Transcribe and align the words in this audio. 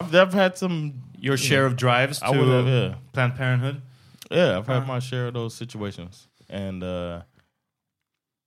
I've 0.00 0.34
had 0.34 0.56
some 0.56 0.92
Your 1.18 1.36
share 1.36 1.66
of 1.66 1.76
drives 1.76 2.22
I 2.22 2.30
would 2.30 2.44
to 2.46 2.52
have, 2.52 2.68
yeah. 2.68 2.94
Planned 3.12 3.36
Parenthood? 3.36 3.82
Yeah, 4.30 4.58
I've 4.58 4.66
had 4.66 4.86
my 4.86 5.00
share 5.00 5.28
of 5.28 5.34
those 5.34 5.54
situations. 5.56 6.28
And 6.50 6.82
uh 6.82 7.22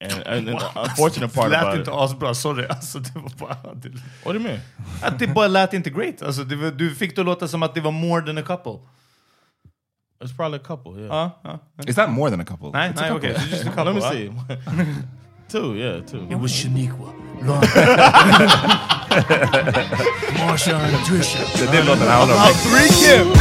and, 0.02 0.14
and, 0.14 0.28
and 0.28 0.48
the 0.48 0.72
unfortunate 0.82 1.34
part 1.34 1.52
lät 1.52 1.62
about 1.62 1.78
inte 1.78 1.92
it. 1.92 1.98
asbra, 1.98 2.34
sorry. 2.34 2.66
Alltså, 2.70 3.00
det 3.00 3.16
var 3.16 3.32
bara, 3.40 3.74
det, 3.76 3.90
What 4.24 4.34
do 4.34 4.34
you 4.34 4.44
mean? 4.44 4.60
att 5.02 5.20
det 5.20 5.28
bara 5.28 5.48
lät 5.48 5.74
inte 5.74 5.90
great. 5.90 6.22
Alltså, 6.22 6.44
det, 6.44 6.56
var- 6.56 6.72
du 6.72 6.96
fick 6.96 7.16
det 7.16 7.24
låta 7.24 7.48
som 7.48 7.64
att 7.64 7.76
det 7.76 7.82
var 7.82 7.92
more 7.92 8.22
than 8.26 8.38
a 8.38 8.42
couple. 8.42 8.80
It's 10.24 10.36
probably 10.36 10.58
a 10.58 10.62
couple, 10.68 10.92
yeah. 11.02 11.08
Ja, 11.44 11.60
ja. 11.78 11.84
Is 11.88 11.96
that 11.96 12.10
more 12.10 12.30
than 12.32 12.42
a 12.42 12.46
couple? 12.46 12.70
Nej, 12.74 12.90
It's 12.92 13.00
a 13.00 13.02
nej 13.02 13.10
couple. 13.12 13.30
okej. 13.32 13.42
Så 13.42 13.50
just 13.56 13.68
a 13.68 13.72
couple, 13.76 13.94
Let 13.94 13.96
me 13.96 14.02
see. 14.02 14.32
two, 15.60 15.76
yeah, 15.76 16.02
two. 16.06 16.28
It 16.32 16.38
was 16.38 16.52
Shaniqua. 16.52 17.14
Marsha 20.40 20.76
and 20.76 21.06
Trisha. 21.06 21.40
Det 21.58 21.64
är 21.64 21.72
den 21.72 21.86
låten 21.86 22.08
han 22.08 22.22
håller 22.22 22.34
About 22.34 22.56
three 22.56 22.90
Kim! 22.90 23.34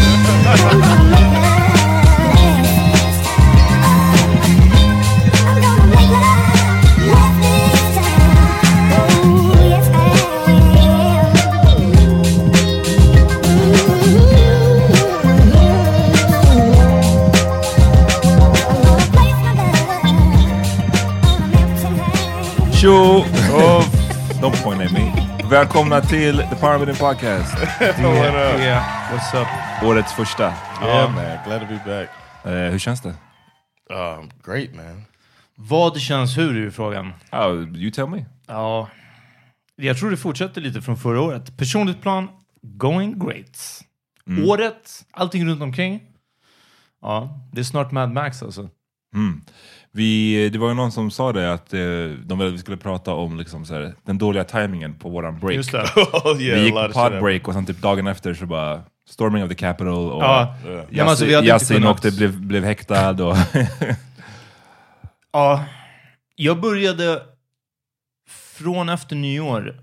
Tjo! 22.73 23.38
Me. 24.93 25.13
Välkomna 25.51 26.01
till 26.01 26.37
The 26.37 26.57
Parliament 26.57 26.99
Podcast. 26.99 27.55
What 27.81 27.95
up? 27.95 28.61
Yeah, 28.61 29.13
what's 29.13 29.43
up? 29.43 29.49
Årets 29.85 30.13
första. 30.13 30.55
Yeah, 30.83 31.15
man. 31.15 31.39
Glad 31.47 31.61
to 31.61 31.67
be 31.67 31.81
back. 31.87 32.09
Eh, 32.45 32.71
hur 32.71 32.79
känns 32.79 33.03
det? 33.03 33.09
Um, 33.09 34.31
great, 34.45 34.75
man. 34.75 35.05
Vad 35.55 36.01
känns 36.01 36.39
hur 36.39 36.67
är 36.67 36.71
frågan. 36.71 37.13
Oh, 37.33 37.77
you 37.77 37.91
tell 37.91 38.07
me. 38.07 38.25
Ja, 38.47 38.89
jag 39.77 39.99
tror 39.99 40.11
det 40.11 40.17
fortsätter 40.17 40.61
lite 40.61 40.83
från 40.83 40.97
förra 40.97 41.21
året. 41.21 41.57
Personligt 41.57 42.03
plan, 42.03 42.29
going 42.63 43.19
great. 43.19 43.85
Året, 44.47 45.05
allting 45.11 45.47
runt 45.47 45.63
omkring. 45.63 46.01
Ja, 47.03 47.41
det 47.53 47.61
är 47.61 47.65
snart 47.65 47.93
Mad 47.93 48.13
Max 48.13 48.43
alltså. 48.43 48.69
Mm. 49.15 49.41
Vi, 49.93 50.49
det 50.49 50.59
var 50.59 50.69
ju 50.69 50.75
någon 50.75 50.93
som 50.93 51.11
sa 51.11 51.33
det 51.33 51.53
att 51.53 51.75
eh, 51.75 51.81
de 52.25 52.39
ville 52.39 52.47
att 52.47 52.55
vi 52.55 52.59
skulle 52.59 52.77
prata 52.77 53.13
om 53.13 53.39
liksom, 53.39 53.65
så 53.65 53.75
här, 53.75 53.95
den 54.05 54.19
dåliga 54.19 54.45
tajmingen 54.45 54.95
på 54.95 55.09
våran 55.09 55.39
break. 55.39 55.55
Just 55.55 55.73
det. 55.73 55.83
oh, 56.25 56.43
yeah, 56.43 56.61
vi 56.61 56.65
gick 56.65 56.75
på 56.75 56.81
lot 56.81 56.85
of 56.85 56.87
shit 56.87 56.95
pod 56.95 57.03
happened. 57.03 57.23
break 57.23 57.49
och 57.49 57.55
sen 57.55 57.67
typ 57.67 57.83
dagen 57.83 58.07
efter 58.07 58.35
så 58.35 58.47
bara 58.47 58.83
Storming 59.09 59.43
of 59.43 59.49
the 59.49 59.55
Capitol 59.55 59.89
och 60.13 60.23
Ja. 60.23 60.57
Yeah. 60.67 60.77
Ja, 60.77 60.85
men 60.91 61.09
alltså, 61.09 61.27
Yasin 61.27 61.77
kunnat- 61.77 61.91
åkte, 61.91 62.11
blev, 62.11 62.41
blev 62.41 62.65
häktad 62.65 63.25
och... 63.25 63.37
Ja, 65.33 65.65
jag 66.37 66.61
började 66.61 67.23
från 68.29 68.89
efter 68.89 69.17
nyår 69.17 69.75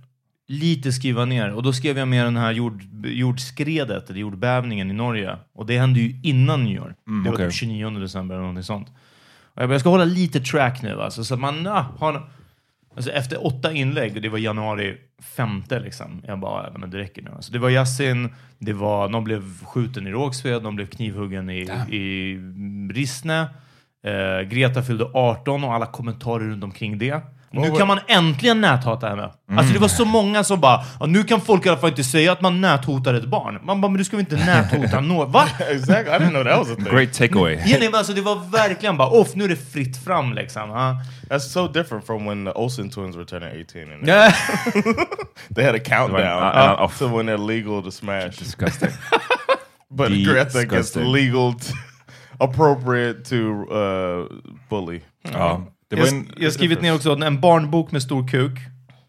lite 0.48 0.92
skriva 0.92 1.26
ner. 1.26 1.54
Och 1.54 1.64
då 1.64 1.74
skrev 1.74 1.98
jag 1.98 2.08
med 2.08 2.26
den 2.26 2.38
här 2.38 2.52
jord, 2.52 2.84
jordskredet, 3.06 4.10
eller 4.10 4.20
jordbävningen 4.20 4.92
i 4.92 4.94
Norge. 4.94 5.38
Och 5.54 5.66
det 5.66 5.80
hände 5.80 6.00
ju 6.00 6.20
innan 6.24 6.64
nyår. 6.64 6.96
Mm, 7.08 7.24
det 7.24 7.30
var 7.30 7.36
okej. 7.36 7.50
typ 7.50 7.56
29 7.56 7.90
december 7.90 8.36
eller 8.36 8.42
någonting 8.42 8.64
sånt. 8.64 8.88
Och 9.56 9.64
jag, 9.64 9.80
ska 9.80 9.90
hålla 9.90 10.06
lite 10.06 10.40
track 10.40 10.82
nu 10.82 11.02
alltså, 11.02 11.24
så 11.24 11.34
att 11.34 11.40
man 11.40 11.68
ah, 11.68 11.86
har... 12.00 12.30
Alltså 12.96 13.12
efter 13.12 13.46
åtta 13.46 13.72
inlägg, 13.72 14.16
och 14.16 14.22
det 14.22 14.30
var 14.30 14.38
januari 14.38 14.98
femte 15.36 15.80
liksom. 15.80 16.22
Jag 16.28 16.40
bara, 16.40 16.78
men 16.78 16.90
det 16.90 16.98
räcker 16.98 17.22
nu. 17.22 17.32
Alltså, 17.36 17.54
det 17.54 17.60
var 17.60 17.70
Yasin, 17.70 18.34
det 18.60 18.74
var, 18.74 19.10
någon 19.10 19.24
blev 19.24 19.64
skjuten 19.64 20.08
i 20.08 20.12
Rågsved, 20.12 20.64
någon 20.64 20.76
blev 20.76 20.86
knivhuggen 20.86 21.50
i, 21.50 21.62
i 21.90 22.38
Rissne. 22.94 23.48
Eh, 24.04 24.48
Greta 24.48 24.84
fyllde 24.84 25.06
18 25.14 25.64
och 25.64 25.74
alla 25.74 25.86
kommentarer 25.86 26.46
runt 26.46 26.64
omkring 26.64 26.98
det. 26.98 27.22
Nu 27.62 27.72
kan 27.72 27.88
man 27.88 28.00
äntligen 28.08 28.62
näthata 28.62 29.10
henne. 29.10 29.30
Alltså 29.58 29.74
det 29.74 29.80
var 29.80 29.88
så 29.88 30.06
många 30.06 30.44
som 30.44 30.60
bara, 30.60 30.84
ja, 31.00 31.06
nu 31.06 31.24
kan 31.24 31.42
folk 31.42 31.66
i 31.66 31.70
alla 31.70 31.78
fall 31.78 31.90
inte 31.90 32.04
säga 32.04 32.32
att 32.32 32.42
man 32.42 32.62
näthotar 32.62 33.14
ett 33.14 33.26
barn. 33.26 33.60
Man 33.66 33.82
bara, 33.82 33.88
men 33.92 33.98
du 33.98 34.04
ska 34.04 34.18
väl 34.18 34.26
inte 34.32 34.36
näthota 34.46 35.00
någon? 35.02 35.32
Va? 35.32 35.48
exactly. 35.72 36.14
I 36.16 36.18
didn't 36.20 36.30
know 36.30 36.44
that 36.44 36.60
was 36.60 36.72
a 36.72 36.76
thing. 36.76 36.86
Great 36.96 37.14
takeaway. 37.14 37.54
Ja, 37.56 37.78
nej, 37.80 37.90
men 37.90 37.96
alltså, 37.96 38.14
det 38.14 38.22
var 38.22 38.36
verkligen 38.52 38.98
bara, 38.98 39.08
off, 39.10 39.36
nu 39.36 39.44
är 39.44 39.48
det 39.50 39.72
fritt 39.74 40.04
fram 40.04 40.34
liksom. 40.34 40.70
Ja. 40.70 41.02
That's 41.30 41.40
so 41.40 41.68
different 41.68 42.06
from 42.06 42.26
when 42.26 42.46
the 42.46 42.52
Olsen 42.52 42.90
twins 42.90 43.16
were 43.16 43.26
turning 43.26 43.50
18. 43.62 43.82
And 43.94 44.08
Ja. 44.08 44.32
they 45.56 45.66
had 45.66 45.76
a 45.76 45.80
countdown 45.86 46.44
uh, 46.44 46.80
uh, 46.80 46.86
up 46.86 46.98
to 47.00 47.08
when 47.18 47.26
they're 47.30 47.48
legal 47.48 47.84
to 47.84 47.92
smash. 47.92 48.38
Disgusting. 48.40 48.90
But 49.90 50.10
Greta 50.10 50.34
gets 50.34 50.54
Disgusting. 50.54 51.12
legal, 51.12 51.54
t- 51.54 51.74
appropriate 52.40 53.24
to 53.30 53.36
uh, 53.76 54.28
bully. 54.70 55.02
ja. 55.34 55.62
Det 55.90 55.96
var 55.96 56.06
Jag, 56.06 56.14
en, 56.14 56.32
jag 56.38 56.44
har 56.46 56.52
skrivit 56.52 56.82
ner 56.82 56.96
också 56.96 57.12
en 57.12 57.42
barnbok 57.42 57.92
med 57.92 58.02
stor 58.02 58.28
kuk. 58.28 58.60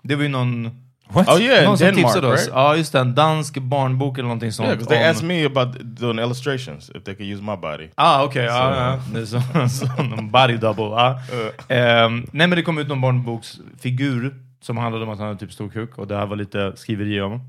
Det 0.03 0.15
var 0.17 0.23
ju 0.23 0.29
någon, 0.29 0.71
What? 1.09 1.29
Oh 1.29 1.43
yeah, 1.43 1.65
någon 1.65 1.79
som 1.79 1.85
Denmark, 1.87 2.05
tipsade 2.07 2.27
oss. 2.27 2.41
right? 2.41 2.51
Ja, 2.55 2.77
just 2.77 2.93
det. 2.93 2.99
En 2.99 3.15
dansk 3.15 3.59
barnbok 3.59 4.19
eller 4.19 4.29
någonting 4.29 4.53
sånt. 4.53 4.67
Yeah, 4.67 4.79
because 4.79 4.95
they 4.97 5.05
om- 5.05 5.11
asked 5.11 5.29
me 5.29 5.45
about 5.47 5.81
doing 5.83 6.19
illustrations 6.19 6.91
if 6.95 7.05
they 7.05 7.15
could 7.15 7.31
use 7.33 7.43
my 7.43 7.57
body. 7.57 7.89
Ah, 7.95 8.25
okej. 8.25 8.45
ja, 8.45 8.77
ja. 8.77 9.01
Det 9.15 9.21
är 9.21 9.25
så, 9.27 9.41
så, 9.97 10.03
någon 10.03 10.31
body 10.31 10.57
double. 10.57 10.85
Ja. 10.85 11.21
Ehm, 11.69 12.27
nej, 12.33 12.47
men 12.47 12.51
det 12.51 12.63
kom 12.63 12.79
ut 12.79 12.89
någon 12.89 13.01
barnboksfigur 13.01 14.35
som 14.63 14.77
handlade 14.77 15.05
om 15.05 15.11
att 15.11 15.19
han 15.19 15.27
hade 15.29 15.41
typ 15.41 15.53
stor 15.53 15.69
kuk 15.69 15.99
och 15.99 16.07
det 16.07 16.17
här 16.17 16.27
var 16.27 16.37
lite 16.37 16.73
skriveri 16.77 17.21
om. 17.21 17.41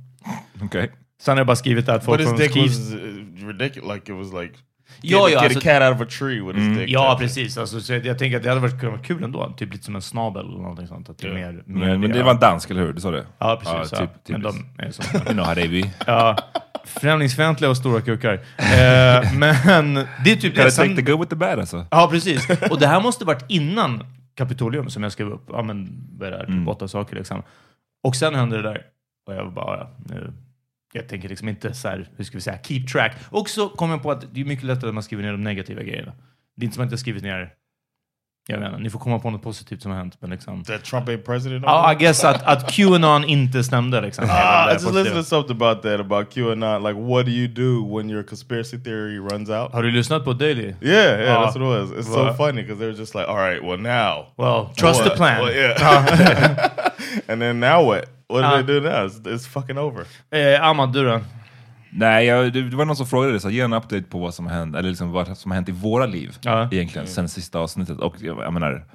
Okej. 0.62 0.91
Sen 1.21 1.31
har 1.31 1.38
jag 1.38 1.47
bara 1.47 1.56
skrivit 1.56 1.85
där 1.85 1.95
att 1.95 2.06
folk 2.06 2.19
But 2.19 2.39
his 2.39 2.39
dick 2.39 2.63
was 2.63 2.94
uh, 2.94 3.47
ridiculous. 3.47 3.94
Like 3.94 4.12
it 4.12 4.18
was 4.18 4.41
like 4.44 4.53
Ja, 5.01 5.18
get, 5.28 5.34
ja, 5.36 5.44
get 5.44 5.44
alltså- 5.56 5.69
a 5.69 5.80
cat 5.80 5.89
out 5.89 6.01
of 6.01 6.07
a 6.07 6.10
tree 6.19 6.42
with 6.42 6.60
his 6.60 6.78
dick. 6.78 6.89
Ja, 6.89 7.13
type. 7.13 7.24
precis. 7.28 7.57
Alltså, 7.57 7.81
så 7.81 7.94
jag, 7.94 8.06
jag 8.06 8.19
tänker 8.19 8.38
att 8.38 8.44
det 8.44 8.50
hade 8.50 8.62
varit, 8.62 9.06
kul 9.06 9.24
ändå. 9.24 9.54
Typ 9.57 9.72
lite 9.74 9.86
som 9.86 9.95
en 9.95 10.01
snabel 10.01 10.45
eller 10.45 10.57
någonting 10.57 10.88
sånt. 10.88 11.10
Att 11.10 11.18
det 11.18 11.28
är 11.28 11.34
mer, 11.34 11.51
mer, 11.51 11.63
Men, 11.66 11.80
men 12.01 12.01
det 12.01 12.18
mer- 12.18 12.24
var 12.24 12.31
en 12.31 12.39
dansk, 12.39 12.69
eller 12.69 12.81
hur? 12.81 12.94
Du 12.94 13.01
sa 13.01 13.12
det? 13.12 13.25
Ja, 13.39 13.62
precis. 13.63 13.92
Ja, 14.00 14.00
typ, 14.00 14.10
men 14.28 14.42
typiskt. 14.42 14.66
de 14.78 14.84
är 14.86 14.92
så. 14.92 15.01
You 15.18 15.24
know 15.34 15.45
how 15.45 15.56
they 15.56 15.81
be. 15.81 15.89
Ja, 16.07 16.38
främlingsfientliga 16.86 17.69
och 17.69 17.78
stora 17.78 18.01
kukar. 18.01 18.34
Eh, 18.34 19.34
men 19.38 19.94
det 20.24 20.31
är 20.31 20.36
typ 20.36 20.56
det. 20.56 20.63
Gotta 20.63 20.75
take 20.75 20.95
the 20.95 21.01
good 21.01 21.19
with 21.19 21.30
the 21.30 21.36
bad 21.36 21.60
alltså. 21.60 21.86
Ja, 21.92 22.07
precis. 22.12 22.50
Och 22.72 22.80
det 22.80 22.88
här 22.88 23.01
måste 23.01 23.25
varit 23.25 23.45
innan 23.48 24.04
Kapitolium 24.36 24.90
som 24.90 25.04
jag 25.04 25.12
skrev 25.12 25.28
upp. 25.30 25.45
Ja, 25.51 25.62
men 25.63 26.07
vad 26.19 26.28
är 26.28 26.31
det? 26.31 26.44
Mm. 26.44 26.60
Typ 26.60 26.68
åtta 26.68 26.88
saker 26.88 27.16
liksom. 27.16 27.44
Och 28.04 28.16
sen 28.16 28.36
hände 28.36 28.57
det 28.57 28.63
där. 28.63 28.81
Och 29.28 29.33
jag 29.36 29.44
var 29.44 29.51
bara, 29.51 29.78
ja, 29.78 29.90
nu. 30.10 30.33
Jag 30.94 31.07
tänker 31.07 31.30
liksom 31.30 31.50
inte 31.50 31.74
så 31.74 31.88
här, 31.88 32.07
hur 32.18 32.24
ska 32.24 32.38
vi 32.38 32.42
säga, 32.42 32.57
keep 32.63 32.81
track. 32.92 33.16
Och 33.30 33.50
så 33.50 33.69
kom 33.69 33.89
jag 33.92 34.04
på 34.04 34.12
att 34.12 34.25
det 34.34 34.42
är 34.42 34.45
mycket 34.45 34.66
lättare 34.66 34.88
att 34.88 34.94
man 34.94 35.04
skriver 35.04 35.24
ner 35.24 35.31
de 35.31 35.44
negativa 35.44 35.84
grejerna. 35.84 36.12
Det 36.56 36.63
är 36.63 36.66
inte 36.66 36.75
som 36.75 36.86
att 36.86 36.92
jag 36.92 37.00
skrivit 37.00 37.24
ner, 37.24 37.50
jag 38.50 38.60
menar, 38.60 38.80
ni 38.80 38.89
får 38.89 39.00
komma 39.00 39.19
på 39.19 39.30
något 39.30 39.42
positivt 39.44 39.81
som 39.81 39.92
har 39.92 39.98
hänt, 39.98 40.18
men 40.22 40.30
liksom. 40.30 40.63
That 40.63 40.84
Trump 40.84 41.07
ain't 41.10 41.22
president. 41.25 41.63
Ja? 41.66 41.92
I 41.94 41.95
guess 41.95 42.24
att, 42.24 42.44
att 42.44 42.72
Qanon 42.75 43.24
inte 43.24 43.63
stämde 43.63 44.01
liksom. 44.01 44.25
Ah, 44.30 44.69
I 44.69 44.74
just 44.74 44.86
listened 44.86 45.16
to 45.16 45.24
something 45.24 45.56
about 45.56 45.84
that 45.84 46.00
about 46.00 46.34
QAnon. 46.34 46.84
Like, 46.84 47.00
what 47.00 47.25
do 47.25 47.31
you 47.31 47.48
do 47.48 47.95
when 47.98 48.10
your 48.10 48.24
conspiracy 48.24 48.78
theory 48.83 49.18
runs 49.19 49.50
out? 49.50 49.74
Har 49.74 49.83
du 49.83 49.92
lyssnat 49.92 50.24
på 50.25 50.33
Daily? 50.33 50.74
Yeah, 50.81 51.19
yeah, 51.22 51.38
Ah. 51.38 51.45
that's 51.45 51.60
what 51.60 51.83
it 51.86 51.92
was. 51.92 51.92
It's 52.06 52.13
so 52.13 52.33
funny 52.33 52.62
because 52.63 52.80
they're 52.86 53.00
just 53.00 53.16
like, 53.16 53.28
all 53.28 53.38
right, 53.38 53.63
well 53.63 53.78
now, 53.80 54.25
Well, 54.38 54.74
trust 54.75 55.01
what? 55.01 55.12
the 55.12 55.18
plan. 55.18 55.42
Well, 55.42 55.56
yeah. 55.56 56.69
and 57.28 57.42
then 57.42 57.60
now 57.60 57.86
what? 57.86 58.06
What 58.33 58.44
Ah. 58.44 58.51
they 58.51 58.63
do 58.63 58.81
now? 58.81 59.07
It's, 59.07 59.19
it's 59.25 59.47
fucking 59.47 59.77
over. 59.77 60.06
Eh, 60.31 60.63
Ahmad, 60.69 60.94
du 60.94 61.03
då? 61.06 61.21
Nej, 61.91 62.25
jag, 62.25 62.53
det, 62.53 62.69
det 62.69 62.75
var 62.75 62.85
någon 62.85 62.95
som 62.95 63.07
frågade 63.07 63.39
så 63.39 63.47
här, 63.47 63.56
ge 63.56 63.62
en 63.62 63.74
update 63.74 64.03
på 64.03 64.19
vad 64.19 64.33
som 64.33 64.45
har 64.47 64.53
hänt, 64.53 64.75
eller 64.75 64.89
liksom 64.89 65.12
vad 65.12 65.38
som 65.38 65.51
har 65.51 65.56
hänt 65.56 65.69
i 65.69 65.71
våra 65.71 66.06
liv 66.06 66.38
Ja. 66.41 66.69
egentligen, 66.71 67.07
sen 67.07 67.29
sista 67.29 67.59
avsnittet. 67.59 68.00
Och 68.00 68.15
jag, 68.19 68.38
jag 68.38 68.53
menar, 68.53 68.85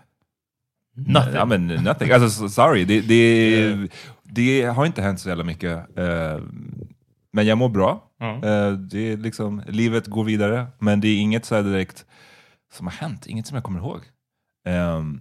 Nothing. 0.94 1.34
ja 1.34 1.44
men 1.44 1.67
nothing. 1.67 2.11
Alltså 2.11 2.49
sorry, 2.49 2.84
det, 2.84 3.00
det, 3.00 3.88
det 4.23 4.62
har 4.62 4.87
inte 4.87 5.02
hänt 5.02 5.20
så 5.20 5.29
jävla 5.29 5.44
mycket. 5.44 5.99
Eh, 5.99 6.38
men 7.32 7.46
jag 7.46 7.58
mår 7.58 7.69
bra. 7.69 8.11
Ja. 8.19 8.35
Eh, 8.35 8.73
det 8.73 9.12
är 9.12 9.17
liksom, 9.17 9.62
livet 9.69 10.06
går 10.06 10.25
vidare, 10.25 10.67
men 10.78 11.00
det 11.00 11.08
är 11.08 11.17
inget 11.20 11.44
så 11.44 11.55
här 11.55 11.62
direkt 11.62 12.05
som 12.73 12.87
har 12.87 12.94
hänt, 12.94 13.26
inget 13.26 13.46
som 13.46 13.55
jag 13.55 13.64
kommer 13.64 13.78
ihåg. 13.81 14.00
Ehm, 14.67 15.20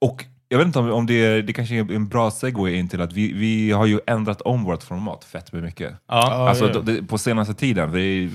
och 0.00 0.24
jag 0.52 0.58
vet 0.58 0.66
inte 0.66 0.78
om, 0.78 0.90
om 0.90 1.06
det, 1.06 1.14
är, 1.14 1.42
det 1.42 1.52
kanske 1.52 1.74
är 1.74 1.92
en 1.92 2.08
bra 2.08 2.30
segway 2.30 2.74
in 2.74 2.88
till 2.88 3.00
att 3.00 3.12
vi, 3.12 3.32
vi 3.32 3.70
har 3.70 3.86
ju 3.86 4.00
ändrat 4.06 4.40
om 4.40 4.64
vårt 4.64 4.82
format 4.82 5.24
fett 5.24 5.52
med 5.52 5.62
mycket. 5.62 5.92
Ja. 6.08 6.48
alltså 6.48 6.66
ja. 6.68 6.80
d- 6.80 6.92
det, 6.92 7.02
på 7.06 7.18
senaste 7.18 7.54
tiden. 7.54 7.92
Vi, 7.92 8.30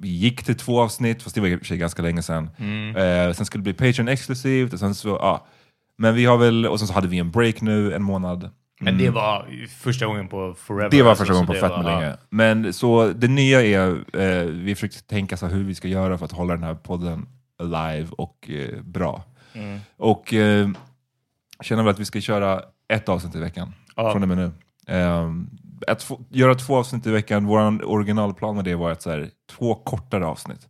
vi 0.00 0.08
gick 0.08 0.42
till 0.44 0.54
två 0.54 0.80
avsnitt, 0.80 1.22
fast 1.22 1.34
det 1.34 1.40
var 1.40 1.48
i 1.48 1.54
och 1.54 1.58
för 1.58 1.66
sig 1.66 1.78
ganska 1.78 2.02
länge 2.02 2.22
sedan. 2.22 2.50
Eh, 2.96 3.32
sen 3.34 3.46
skulle 3.46 3.64
det 3.64 3.74
bli 3.74 3.86
Patreon 3.88 4.08
exklusivt, 4.08 4.72
och 4.72 4.78
sen 4.78 4.94
så, 4.94 5.08
ja. 5.08 5.46
Men 5.98 6.14
vi 6.14 6.24
har 6.24 6.36
väl, 6.38 6.66
och 6.66 6.78
sen 6.78 6.88
så 6.88 6.94
hade 6.94 7.08
vi 7.08 7.18
en 7.18 7.30
break 7.30 7.60
nu, 7.60 7.94
en 7.94 8.02
månad. 8.02 8.50
Men 8.80 8.98
det 8.98 9.10
var 9.10 9.46
ju 9.50 9.66
första 9.68 10.06
gången 10.06 10.28
på 10.28 10.54
Forever. 10.58 10.90
Det 10.90 11.02
var 11.02 11.10
alltså, 11.10 11.22
första 11.24 11.34
gången 11.34 11.46
så 11.46 11.52
på 11.52 11.60
fett 11.60 11.76
med 11.76 11.84
var- 11.84 12.00
länge. 12.00 12.16
Men 12.30 12.72
så 12.72 13.08
det 13.16 13.28
nya 13.28 13.62
är, 13.62 13.88
eh, 14.12 14.44
vi 14.46 14.74
försökte 14.74 15.02
tänka 15.02 15.36
så 15.36 15.46
hur 15.46 15.64
vi 15.64 15.74
ska 15.74 15.88
göra 15.88 16.18
för 16.18 16.24
att 16.24 16.32
hålla 16.32 16.54
den 16.54 16.62
här 16.62 16.74
podden 16.74 17.26
alive 17.62 18.08
och 18.10 18.50
eh, 18.50 18.82
bra. 18.82 19.24
Och 19.96 20.34
eh, 20.34 20.68
känner 21.62 21.82
väl 21.82 21.92
att 21.92 21.98
vi 22.00 22.04
ska 22.04 22.20
köra 22.20 22.62
ett 22.88 23.08
avsnitt 23.08 23.34
i 23.34 23.38
veckan 23.38 23.72
Ja. 23.96 24.12
från 24.12 24.22
och 24.22 24.28
med 24.28 24.36
nu. 24.36 24.50
Eh, 24.96 25.30
att 25.86 26.02
få, 26.02 26.20
göra 26.30 26.54
två 26.54 26.76
avsnitt 26.76 27.06
i 27.06 27.10
veckan, 27.10 27.46
vår 27.46 27.84
originalplan 27.84 28.56
med 28.56 28.64
det 28.64 28.74
var 28.74 28.90
att 28.90 29.02
så 29.02 29.10
här, 29.10 29.30
två 29.50 29.74
kortare 29.74 30.26
avsnitt. 30.26 30.68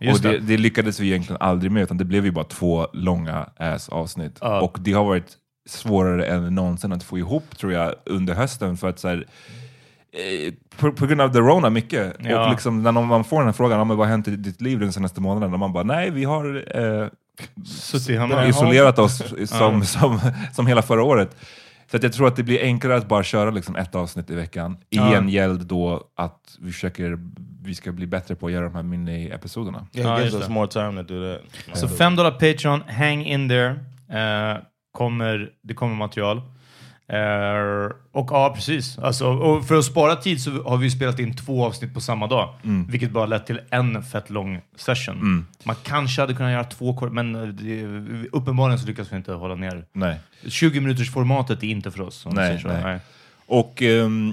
Just 0.00 0.24
och 0.24 0.30
det, 0.30 0.38
det. 0.38 0.46
det 0.46 0.56
lyckades 0.56 1.00
vi 1.00 1.06
egentligen 1.06 1.42
aldrig 1.42 1.72
med, 1.72 1.82
utan 1.82 1.98
det 1.98 2.04
blev 2.04 2.24
ju 2.24 2.30
bara 2.30 2.44
två 2.44 2.86
långa 2.92 3.48
ass 3.56 3.88
avsnitt. 3.88 4.38
Ja. 4.40 4.60
Och 4.60 4.78
det 4.80 4.92
har 4.92 5.04
varit 5.04 5.36
svårare 5.68 6.26
än 6.26 6.54
någonsin 6.54 6.92
att 6.92 7.02
få 7.02 7.18
ihop 7.18 7.58
tror 7.58 7.72
jag 7.72 7.94
under 8.06 8.34
hösten 8.34 8.76
för 8.76 8.88
att 8.88 8.98
så 8.98 9.08
här, 9.08 9.26
eh, 10.12 10.52
på, 10.76 10.92
på 10.92 11.06
grund 11.06 11.20
av 11.20 11.32
the 11.32 11.38
Rona 11.38 11.70
mycket. 11.70 12.16
Ja. 12.18 12.44
Och 12.44 12.50
liksom, 12.50 12.82
när 12.82 12.92
man 12.92 13.24
får 13.24 13.36
den 13.36 13.46
här 13.46 13.52
frågan, 13.52 13.78
ja, 13.78 13.84
men 13.84 13.96
vad 13.96 14.06
har 14.06 14.10
hänt 14.10 14.28
i 14.28 14.36
ditt 14.36 14.60
liv 14.60 14.78
den 14.78 14.92
senaste 14.92 15.20
månaden? 15.20 15.52
Och 15.52 15.58
man 15.58 15.72
bara, 15.72 15.84
nej 15.84 16.10
vi 16.10 16.24
har 16.24 16.78
eh, 16.78 17.08
Suttit 17.66 18.18
hemma. 18.20 18.46
isolerat 18.46 18.98
oss 18.98 19.22
som, 19.46 19.84
som, 19.84 20.20
som 20.52 20.66
hela 20.66 20.82
förra 20.82 21.02
året. 21.02 21.36
Så 21.90 21.96
att 21.96 22.02
jag 22.02 22.12
tror 22.12 22.28
att 22.28 22.36
det 22.36 22.42
blir 22.42 22.62
enklare 22.62 22.96
att 22.96 23.08
bara 23.08 23.22
köra 23.22 23.50
liksom 23.50 23.76
ett 23.76 23.94
avsnitt 23.94 24.30
i 24.30 24.34
veckan. 24.34 24.76
I 24.90 24.96
Ja. 24.96 25.10
gengäld 25.10 25.66
då 25.66 26.02
att 26.16 26.56
vi 26.60 26.72
försöker, 26.72 27.18
vi 27.62 27.74
ska 27.74 27.92
bli 27.92 28.06
bättre 28.06 28.34
på 28.34 28.46
att 28.46 28.52
göra 28.52 28.64
de 28.64 28.74
här 28.74 28.82
mini-episoderna. 28.82 29.86
Yeah, 29.92 30.12
it 30.14 30.18
gives 30.18 30.24
just 30.24 30.34
us 30.36 30.46
det. 30.46 30.52
more 30.52 30.68
time 30.68 31.04
to 31.04 31.14
do 31.14 31.32
that. 31.68 31.78
Så 31.78 31.88
5 31.88 32.16
dollar 32.16 32.30
Patreon, 32.30 32.82
hang 32.88 33.24
in 33.24 33.48
there. 33.48 33.70
Eh, 34.10 34.58
kommer, 34.92 35.50
det 35.62 35.74
kommer 35.74 35.94
material. 35.94 36.42
Eh, 37.08 37.90
och 38.12 38.28
ja, 38.30 38.52
precis. 38.54 38.98
Alltså, 38.98 39.26
och 39.26 39.66
för 39.66 39.74
att 39.74 39.84
spara 39.84 40.16
tid 40.16 40.40
så 40.42 40.50
har 40.50 40.76
vi 40.76 40.90
spelat 40.90 41.18
in 41.18 41.36
två 41.36 41.64
avsnitt 41.66 41.94
på 41.94 42.00
samma 42.00 42.26
dag. 42.26 42.54
Mm. 42.64 42.86
Vilket 42.86 43.10
bara 43.10 43.26
lett 43.26 43.46
till 43.46 43.60
en 43.70 44.02
fett 44.02 44.30
lång 44.30 44.60
session. 44.76 45.46
Man 45.64 45.76
kanske 45.82 46.20
hade 46.22 46.34
kunnat 46.34 46.52
göra 46.52 46.64
två 46.64 46.94
kort, 46.96 47.12
men 47.12 47.34
eh, 47.34 47.42
det, 47.42 47.84
uppenbarligen 48.32 48.78
så 48.78 48.86
lyckas 48.86 49.12
vi 49.12 49.16
inte 49.16 49.32
hålla 49.32 49.54
ner. 49.54 49.84
Nej. 49.92 50.20
20 50.48 50.80
minuters 50.80 51.10
formatet 51.12 51.62
är 51.62 51.66
inte 51.66 51.90
för 51.90 52.00
oss. 52.02 52.26
Nej, 52.30 52.60
så. 52.60 52.68
nej. 52.68 52.98
Och 53.46 53.82
ehm, 53.82 54.32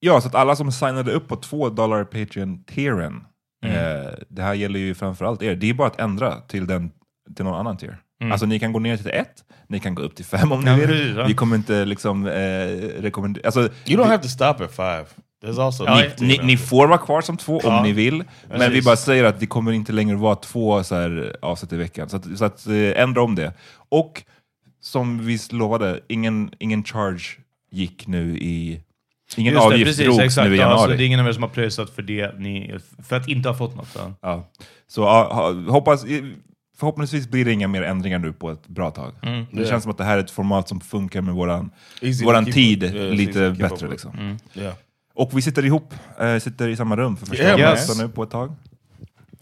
ja, 0.00 0.20
så 0.20 0.28
att 0.28 0.34
alla 0.34 0.56
som 0.56 0.72
signade 0.72 1.12
upp 1.12 1.28
på 1.28 1.36
2 1.36 1.68
dollar 1.68 2.04
Patreon-tieren, 2.04 3.24
Mm. 3.64 3.76
eh, 3.76 4.12
det 4.28 4.42
här 4.42 4.54
gäller 4.54 4.80
ju 4.80 4.94
framförallt 4.94 5.42
er, 5.42 5.56
det 5.56 5.70
är 5.70 5.74
bara 5.74 5.88
att 5.88 6.00
ändra 6.00 6.40
till, 6.40 6.66
den, 6.66 6.90
till 7.36 7.44
någon 7.44 7.60
annan 7.60 7.76
tier. 7.76 7.98
Mm. 8.20 8.32
Alltså 8.32 8.46
ni 8.46 8.58
kan 8.58 8.72
gå 8.72 8.78
ner 8.78 8.96
till 8.96 9.10
ett, 9.10 9.44
ni 9.68 9.80
kan 9.80 9.94
gå 9.94 10.02
upp 10.02 10.14
till 10.16 10.24
fem 10.24 10.52
om 10.52 10.60
ni 10.60 10.74
vill. 10.86 11.22
Vi 11.26 11.34
kommer 11.34 11.56
inte 11.56 11.84
liksom 11.84 12.26
eh, 12.26 12.32
rekommendera... 13.00 13.46
Alltså, 13.46 13.60
You 13.60 14.02
don't 14.02 14.06
have 14.08 14.22
to 14.22 14.28
stop 14.28 14.44
at 14.44 14.72
five. 14.76 15.04
There's 15.44 15.64
also 15.64 15.84
Ja, 15.84 16.02
ni, 16.20 16.26
ni, 16.26 16.38
ni 16.44 16.56
får 16.56 16.86
vara 16.86 16.98
kvar 16.98 17.20
som 17.20 17.36
två 17.36 17.60
Ja. 17.64 17.76
om 17.76 17.82
ni 17.82 17.92
vill, 17.92 18.24
men 18.48 18.58
vi 18.60 18.66
Precis. 18.66 18.84
bara 18.84 18.96
säger 18.96 19.24
att 19.24 19.40
det 19.40 19.46
kommer 19.46 19.72
inte 19.72 19.92
längre 19.92 20.16
vara 20.16 20.34
två 20.36 20.84
så 20.84 20.94
här, 20.94 21.36
avsnitt 21.42 21.72
i 21.72 21.76
veckan. 21.76 22.08
Så 22.08 22.16
att, 22.16 22.38
så 22.38 22.44
att 22.44 22.66
eh, 22.66 23.02
ändra 23.02 23.22
om 23.22 23.34
det. 23.34 23.52
Och 23.88 24.22
som 24.80 25.26
vi 25.26 25.38
lovade, 25.50 26.00
ingen, 26.08 26.50
ingen 26.58 26.84
charge 26.84 27.24
gick 27.70 28.06
nu 28.06 28.38
i... 28.38 28.80
Ingen 29.36 29.52
Just 29.54 29.62
det, 29.62 29.66
avgift 29.74 29.88
precis, 29.88 30.04
drogs 30.04 30.20
exakt. 30.20 30.48
nu 30.48 30.54
i 30.54 30.58
Ja, 30.58 30.62
januari. 30.62 30.80
alltså, 30.82 30.96
det 30.96 31.04
är 31.04 31.06
ingen 31.06 31.20
av 31.20 31.28
er 31.28 31.32
som 31.32 31.42
har 31.42 31.50
pröjsat 31.50 31.90
för 31.90 32.02
det, 32.02 32.38
ni, 32.38 32.74
för 33.08 33.16
att 33.16 33.28
inte 33.28 33.48
ha 33.48 33.56
fått 33.56 33.76
något. 33.76 33.88
Så. 33.88 34.12
Ja. 34.20 34.48
Så 34.86 35.02
ha- 35.04 35.52
hoppas, 35.68 36.04
förhoppningsvis 36.78 37.28
blir 37.28 37.44
det 37.44 37.52
inga 37.52 37.68
mer 37.68 37.82
ändringar 37.82 38.18
nu 38.18 38.32
på 38.32 38.50
ett 38.50 38.68
bra 38.68 38.90
tag. 38.90 39.12
Mm. 39.22 39.46
Det 39.52 39.66
känns 39.68 39.82
som 39.82 39.92
att 39.92 39.98
det 39.98 40.04
här 40.04 40.16
är 40.18 40.20
ett 40.22 40.30
format 40.30 40.68
som 40.68 40.80
funkar 40.80 41.20
med 41.20 41.34
våran, 41.34 41.70
Easy 42.02 42.24
våran 42.24 42.44
tid 42.44 42.82
yeah, 42.82 42.96
easy 42.96 43.16
lite 43.16 43.50
bättre. 43.50 43.88
Liksom. 43.88 44.38
Yeah. 44.54 44.74
Och 45.14 45.30
vi 45.34 45.42
sitter 45.42 45.64
ihop, 45.64 45.94
äh, 46.20 46.38
sitter 46.38 46.68
i 46.68 46.76
samma 46.76 46.96
rum 46.96 47.16
för 47.16 47.26
första 47.26 47.44
Yeah, 47.44 47.60
gången 47.60 47.76
så 47.78 48.02
nu 48.02 48.08
på 48.08 48.22
ett 48.22 48.30
tag. 48.30 48.52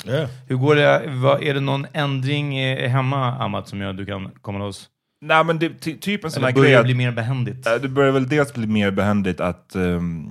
Yeah. 0.07 0.29
Hur 0.49 0.57
går 0.57 0.75
det? 0.75 1.03
Vad, 1.09 1.43
är 1.43 1.55
det 1.55 1.61
någon 1.61 1.87
ändring 1.93 2.77
hemma, 2.89 3.33
Amat, 3.37 3.69
som 3.69 3.81
gör 3.81 3.91
att 3.91 3.97
du 3.97 4.07
kan 4.07 4.31
komma 4.43 4.59
loss? 4.59 4.89
Nej, 5.21 5.45
men 5.45 5.59
det, 5.59 5.69
ty, 5.81 5.97
typ 5.99 6.25
en 6.25 6.31
sån 6.31 6.39
Eller 6.45 6.49
här 6.49 6.55
börjar 6.55 6.65
grej 6.67 6.73
det 6.75 6.79
att- 6.81 6.85
bli 6.87 6.95
mer 6.95 7.13
behändigt? 7.13 7.67
Eh, 7.67 7.73
Det 7.75 7.89
börjar 7.89 8.13
väl 8.13 8.29
dels 8.29 8.55
bli 8.55 8.67
mer 8.67 8.91
behändigt 8.91 9.41
att 9.41 9.75
ehm, 9.75 10.31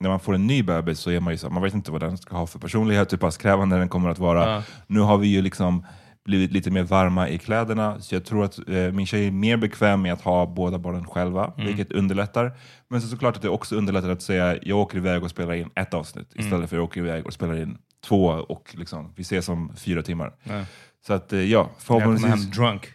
när 0.00 0.08
man 0.10 0.20
får 0.20 0.34
en 0.34 0.46
ny 0.46 0.62
bebis 0.62 0.98
så 0.98 1.10
är 1.10 1.20
man 1.20 1.32
ju 1.34 1.38
så, 1.38 1.50
man 1.50 1.62
vet 1.62 1.74
inte 1.74 1.90
vad 1.92 2.00
den 2.00 2.18
ska 2.18 2.36
ha 2.36 2.46
för 2.46 2.58
personlighet, 2.58 3.12
hur 3.12 3.18
pass 3.18 3.36
krävande 3.36 3.78
den 3.78 3.88
kommer 3.88 4.10
att 4.10 4.18
vara. 4.18 4.50
Ja. 4.54 4.62
Nu 4.86 5.00
har 5.00 5.18
vi 5.18 5.28
ju 5.28 5.42
liksom 5.42 5.86
blivit 6.28 6.52
lite 6.52 6.70
mer 6.70 6.82
varma 6.82 7.28
i 7.28 7.38
kläderna, 7.38 8.00
så 8.00 8.14
jag 8.14 8.24
tror 8.24 8.44
att 8.44 8.58
eh, 8.68 8.92
min 8.92 9.06
tjej 9.06 9.26
är 9.26 9.30
mer 9.30 9.56
bekväm 9.56 10.02
med 10.02 10.12
att 10.12 10.20
ha 10.22 10.46
båda 10.46 10.78
barnen 10.78 11.04
själva, 11.04 11.52
Mm. 11.56 11.66
vilket 11.66 11.92
underlättar. 11.92 12.52
Men 12.88 13.00
så 13.02 13.08
såklart 13.08 13.36
att 13.36 13.42
det 13.42 13.48
också 13.48 13.76
underlättar 13.76 14.08
att 14.08 14.22
säga, 14.22 14.58
jag 14.62 14.78
åker 14.78 14.98
iväg 14.98 15.22
och 15.22 15.30
spelar 15.30 15.54
in 15.54 15.70
ett 15.74 15.94
avsnitt, 15.94 16.32
Mm. 16.34 16.46
istället 16.46 16.68
för 16.70 16.76
att 16.76 16.78
jag 16.78 16.84
åker 16.84 17.00
iväg 17.00 17.26
och 17.26 17.32
spelar 17.32 17.56
in 17.62 17.78
två 18.06 18.24
och 18.26 18.74
liksom, 18.78 19.12
vi 19.16 19.22
ses 19.22 19.48
om 19.48 19.72
fyra 19.76 20.02
timmar. 20.02 20.32
Ja. 20.44 20.64
Så 21.06 21.12
att 21.14 21.32
eh, 21.32 21.38
ja, 21.38 21.46
Jag 21.46 21.86
kommer 21.86 22.00
hem 22.00 22.16
förhoppningsvis... 22.18 22.56
drunk. 22.56 22.88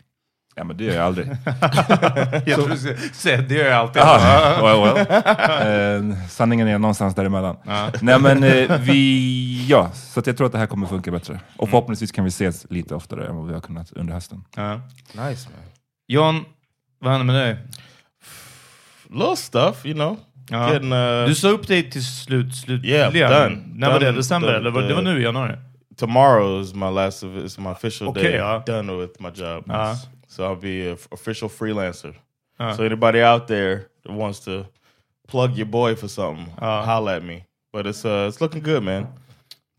Ja 0.55 0.63
men 0.63 0.77
det 0.77 0.83
gör 0.83 0.93
jag 0.93 1.05
aldrig. 1.05 1.27
Jag 2.45 2.61
skulle 2.61 2.97
säga 3.13 3.41
det 3.41 3.55
gör 3.55 3.65
jag 3.65 3.73
alltid. 3.73 4.01
Aha, 4.01 4.61
well, 4.61 4.95
well. 4.95 6.11
Eh, 6.11 6.27
sanningen 6.29 6.67
är 6.67 6.79
någonstans 6.79 7.15
däremellan. 7.15 7.57
Nej 8.01 8.19
men 8.19 8.43
eh, 8.43 8.77
vi, 8.79 9.65
ja, 9.67 9.91
så 9.93 10.19
att 10.19 10.27
jag 10.27 10.37
tror 10.37 10.47
att 10.47 10.53
det 10.53 10.59
här 10.59 10.67
kommer 10.67 10.87
funka 10.87 11.11
bättre. 11.11 11.39
Och 11.57 11.69
förhoppningsvis 11.69 12.11
kan 12.11 12.23
vi 12.23 12.27
ses 12.27 12.65
lite 12.69 12.95
oftare 12.95 13.27
än 13.27 13.35
vad 13.35 13.47
vi 13.47 13.53
har 13.53 13.61
kunnat 13.61 13.91
under 13.91 14.13
hösten. 14.13 14.43
Ja. 14.55 14.81
Nice, 15.07 15.49
man. 15.49 15.59
John, 16.07 16.45
vad 16.99 17.11
händer 17.11 17.33
med 17.33 17.35
dig? 17.35 17.57
Little 19.09 19.35
stuff, 19.35 19.85
you 19.85 19.93
know. 19.93 20.17
Ja. 20.49 20.73
Getting, 20.73 20.93
uh, 20.93 21.27
Du 21.27 21.35
sa 21.35 21.49
upp 21.49 21.67
dig 21.67 21.91
till 21.91 22.05
slut, 22.05 22.55
slut 22.55 22.85
Yeah, 22.85 23.13
done. 23.13 23.61
När 23.73 23.91
var 23.91 23.99
det? 23.99 24.11
December? 24.11 24.53
Eller 24.53 24.71
var, 24.71 24.81
det 24.81 24.93
var 24.93 25.01
nu 25.01 25.19
i 25.19 25.23
januari? 25.23 25.55
tomorrow 25.95 26.59
is 26.59 26.73
my 26.73 26.89
last 26.89 27.23
of 27.23 27.31
it's 27.31 27.57
my 27.57 27.71
official 27.71 28.09
Okay, 28.09 28.37
day 28.37 28.61
done 28.65 28.97
with 28.97 29.19
my 29.19 29.29
job. 29.29 29.65
Uh. 30.33 30.35
So 30.35 30.43
I'll 30.45 30.55
be 30.61 30.87
an 30.89 30.97
official 31.11 31.49
freelancer. 31.49 32.13
Uh. 32.59 32.75
So 32.75 32.83
anybody 32.83 33.21
out 33.21 33.47
there 33.47 33.89
that 34.03 34.11
wants 34.13 34.39
to 34.41 34.65
plug 35.27 35.55
your 35.55 35.65
boy 35.69 35.95
for 35.95 36.07
something, 36.07 36.47
Uh. 36.59 36.83
holla 36.85 37.15
at 37.15 37.23
me. 37.23 37.43
But 37.71 37.85
it's 37.87 38.05
uh 38.05 38.27
it's 38.29 38.39
looking 38.41 38.63
good, 38.63 38.83
man. 38.83 39.07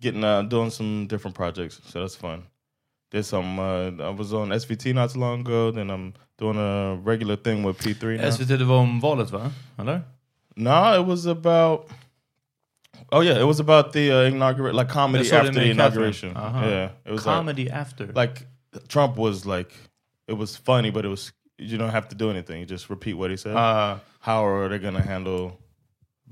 Getting 0.01 0.25
uh 0.25 0.43
doing 0.49 0.71
some 0.71 1.07
different 1.07 1.37
projects, 1.37 1.81
so 1.87 2.01
that's 2.01 2.17
fun. 2.17 2.43
Did 3.11 3.25
some 3.25 3.59
uh, 3.61 3.91
I 4.03 4.11
was 4.11 4.33
on 4.33 4.49
SVT 4.53 4.93
not 4.95 5.11
too 5.11 5.21
long 5.21 5.41
ago, 5.41 5.71
then 5.71 5.91
I'm 5.91 6.13
doing 6.39 6.59
a 6.59 6.97
regular 7.05 7.37
thing 7.37 7.63
with 7.63 7.79
P3 7.79 8.17
now. 8.17 8.29
SVT, 8.29 8.59
det 8.59 8.65
var 8.67 8.77
om 8.79 9.01
valet 9.01 9.31
va? 9.31 9.51
Eller? 9.79 10.03
No, 10.57 11.01
it 11.01 11.07
was 11.07 11.27
about. 11.27 11.87
Oh 13.13 13.21
yeah, 13.23 13.39
it 13.41 13.45
was 13.47 13.61
about 13.61 13.93
the 13.93 14.11
uh, 14.11 14.23
inauguration, 14.29 14.77
like 14.77 14.89
comedy 14.89 15.25
Yeah, 15.25 15.31
so 15.31 15.37
they 15.43 15.49
after 15.49 15.61
the 15.61 15.71
inauguration. 15.71 16.37
Uh-huh. 16.37 16.67
Yeah, 16.67 16.89
it 17.07 17.13
was 17.13 17.27
like- 17.27 17.37
Comedy 17.37 17.71
after. 17.71 18.07
like 18.15 18.47
Trump 18.89 19.17
was 19.17 19.47
like, 19.47 19.73
it 20.29 20.35
was 20.35 20.57
funny, 20.57 20.91
but 20.91 21.05
it 21.05 21.09
was 21.09 21.33
you 21.59 21.79
don't 21.79 21.91
have 21.91 22.09
to 22.09 22.15
do 22.17 22.31
anything. 22.31 22.61
You 22.61 22.67
just 22.67 22.91
repeat 22.91 23.15
what 23.15 23.31
he 23.31 23.37
said. 23.37 23.55
Ah, 23.57 24.01
How 24.21 24.45
are 24.47 24.69
they 24.69 24.79
going 24.79 24.95
to 24.95 25.03
handle 25.03 25.59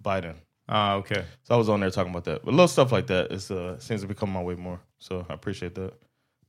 Biden? 0.00 0.34
ah, 0.68 0.94
okay. 0.94 1.24
So 1.42 1.54
I 1.54 1.58
was 1.58 1.68
on 1.68 1.80
there 1.80 1.90
talking 1.90 2.10
about 2.12 2.24
that, 2.24 2.44
but 2.44 2.52
little 2.54 2.68
stuff 2.68 2.92
like 2.92 3.06
that 3.06 3.30
is 3.32 3.50
uh, 3.50 3.78
seems 3.78 4.00
to 4.02 4.06
be 4.08 4.14
coming 4.14 4.32
my 4.34 4.42
way 4.42 4.54
more. 4.56 4.80
So 4.98 5.26
I 5.28 5.34
appreciate 5.34 5.74
that, 5.74 5.92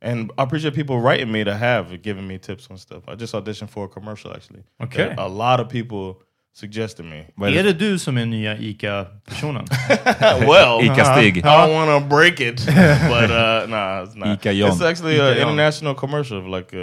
and 0.01 0.31
I 0.37 0.43
appreciate 0.43 0.73
people 0.75 0.99
writing 1.01 1.31
me 1.31 1.43
to 1.43 1.53
have 1.55 2.01
giving 2.01 2.27
me 2.27 2.37
tips 2.39 2.67
on 2.71 2.77
stuff. 2.77 3.03
I 3.07 3.15
just 3.15 3.33
auditioned 3.33 3.69
for 3.69 3.85
a 3.85 3.87
commercial 3.89 4.31
actually. 4.33 4.63
Okay. 4.81 5.13
A 5.17 5.27
lot 5.27 5.59
of 5.59 5.67
people 5.69 6.21
suggested 6.53 7.05
me. 7.05 7.25
Vad 7.35 7.49
är 7.49 7.53
Är 7.59 7.63
det? 7.63 7.73
det 7.73 7.79
du 7.79 7.99
som 7.99 8.17
är 8.17 8.25
nya 8.25 8.57
ICA-personen? 8.57 9.65
well, 10.47 10.81
Ica-Stig. 10.81 11.37
I 11.37 11.41
don't 11.41 11.73
want 11.73 12.03
to 12.03 12.09
break 12.09 12.39
it, 12.39 12.65
but 13.09 13.31
uh, 13.31 13.65
nah, 13.69 14.03
it's 14.03 14.15
not. 14.15 14.27
Ica 14.39 14.53
Jon. 14.53 14.71
It's 14.71 14.81
actually 14.81 15.19
an 15.19 15.37
international 15.37 15.95
commercial, 15.95 16.41
like 16.51 16.73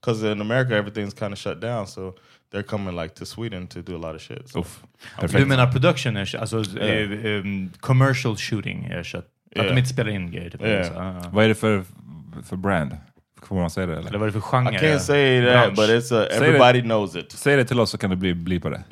because 0.00 0.32
in 0.32 0.40
America 0.40 0.74
everything's 0.76 1.14
kind 1.18 1.32
of 1.32 1.38
shut 1.38 1.60
down, 1.60 1.86
so 1.86 2.14
they're 2.52 2.62
coming 2.68 2.96
like 3.02 3.14
to 3.14 3.24
Sweden 3.26 3.66
to 3.66 3.82
do 3.82 3.96
a 3.96 3.98
lot 3.98 4.14
of 4.14 4.20
shit. 4.22 4.48
So. 4.48 4.60
Uff, 4.60 4.82
Du 5.16 5.20
perfekt. 5.20 5.48
menar 5.48 5.66
production, 5.72 6.16
är, 6.16 6.36
alltså 6.40 6.78
eh, 6.80 7.10
um, 7.40 7.72
commercial 7.80 8.36
shooting 8.36 8.84
är 8.84 9.02
kött? 9.02 9.24
Att 9.24 9.62
Yeah. 9.62 9.74
de 9.74 9.78
inte 9.78 9.90
spelar 9.90 10.10
in 10.10 10.30
grejer? 10.30 10.50
Typ. 10.50 10.62
Yeah. 10.62 10.86
Så, 10.92 10.98
ah, 10.98 11.08
ah. 11.08 11.28
Vad 11.32 11.44
är 11.44 11.48
det 11.48 11.54
för, 11.54 11.84
för 12.44 12.56
brand? 12.56 12.96
Får 13.42 13.56
man 13.56 13.70
säga 13.70 13.86
det 13.86 13.92
eller? 13.96 14.08
Eller 14.08 14.18
vad 14.18 14.28
är 14.28 14.32
det 14.32 14.40
för 14.40 14.48
genre? 14.48 14.74
I 14.74 14.78
can't 14.78 14.98
say 14.98 15.44
that, 15.46 15.52
Bransch. 15.52 15.76
but 15.76 15.88
it's 15.88 16.12
uh, 16.22 16.28
Say 16.28 16.36
everybody 16.36 16.80
knows 16.82 17.16
it. 17.16 17.32
Säg 17.32 17.56
det 17.56 17.64
till 17.64 17.80
oss 17.80 17.90
så 17.90 17.98
kan 17.98 18.10
det 18.10 18.16
bli 18.16 18.34
blipade. 18.34 18.84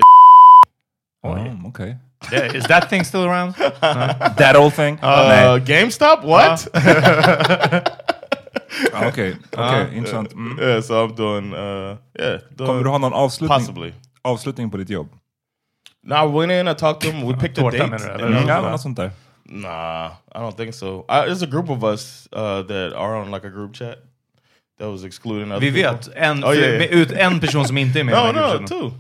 Oj. 1.23 1.41
Oh, 1.41 1.67
Okej. 1.67 1.97
Yeah, 2.33 2.57
Is 2.57 2.65
that 2.65 2.89
thing 2.91 3.05
still 3.05 3.21
around? 3.21 3.55
That 4.37 4.57
old 4.57 4.75
thing? 4.75 4.95
Uh, 4.95 5.01
Nej. 5.29 5.61
GameStop, 5.61 6.23
what? 6.25 6.69
Ah, 6.75 7.81
Okej, 8.93 9.37
okej, 9.53 9.87
intressant. 9.97 10.33
Mm. 10.33 10.59
yeah, 10.61 10.83
so 10.83 10.95
I'm 11.07 11.15
doing, 11.17 11.53
uh, 11.55 11.97
yeah, 12.21 12.41
doing 12.57 12.67
Kommer 12.69 12.83
du 12.85 12.91
ha 12.91 12.99
någon 12.99 13.13
avslutning, 13.13 13.59
possibly. 13.59 13.93
avslutning 14.23 14.71
på 14.71 14.77
ditt 14.77 14.91
jobb? 14.91 15.09
No, 16.03 16.15
I 16.17 16.27
went 16.27 16.53
in, 16.53 16.69
I 16.69 16.75
talked 16.75 17.01
to 17.01 17.11
them, 17.11 17.27
we 17.29 17.35
picked 17.35 17.59
a 17.59 17.71
date. 17.71 17.81
and? 17.83 17.95
I 17.95 17.97
Mm, 18.25 18.35
was 18.35 18.49
ja, 18.49 18.61
like- 18.61 18.71
något 18.71 18.81
sånt 18.81 18.97
där. 18.97 19.11
Nah, 19.47 20.07
I 20.35 20.39
don't 20.39 20.57
think 20.57 20.75
so. 20.75 21.05
I, 21.09 21.27
there's 21.29 21.43
a 21.43 21.47
group 21.51 21.71
of 21.71 21.85
us 21.85 22.29
uh, 22.33 22.63
that 22.67 22.93
are 22.95 23.17
on 23.17 23.31
like 23.31 23.47
a 23.47 23.51
group 23.51 23.75
chat 23.77 23.97
that 24.79 24.89
was 24.91 25.05
excluding 25.05 25.53
other 25.53 25.61
Vi 25.61 25.73
people. 25.73 25.91
vet, 25.93 26.09
en, 26.17 26.45
Oh, 26.45 26.55
yeah. 26.57 26.79
med, 26.79 26.91
ut 26.91 27.13
en 27.13 27.41
person 27.41 27.65
som 27.65 27.79
inte 27.79 28.01
är 28.01 28.05
med. 28.05 28.13
i 28.15 28.17
No, 28.17 28.27
den 28.27 28.35
här 28.37 28.43
no, 28.55 28.59
gruppen. 28.59 28.67
two. 28.67 28.91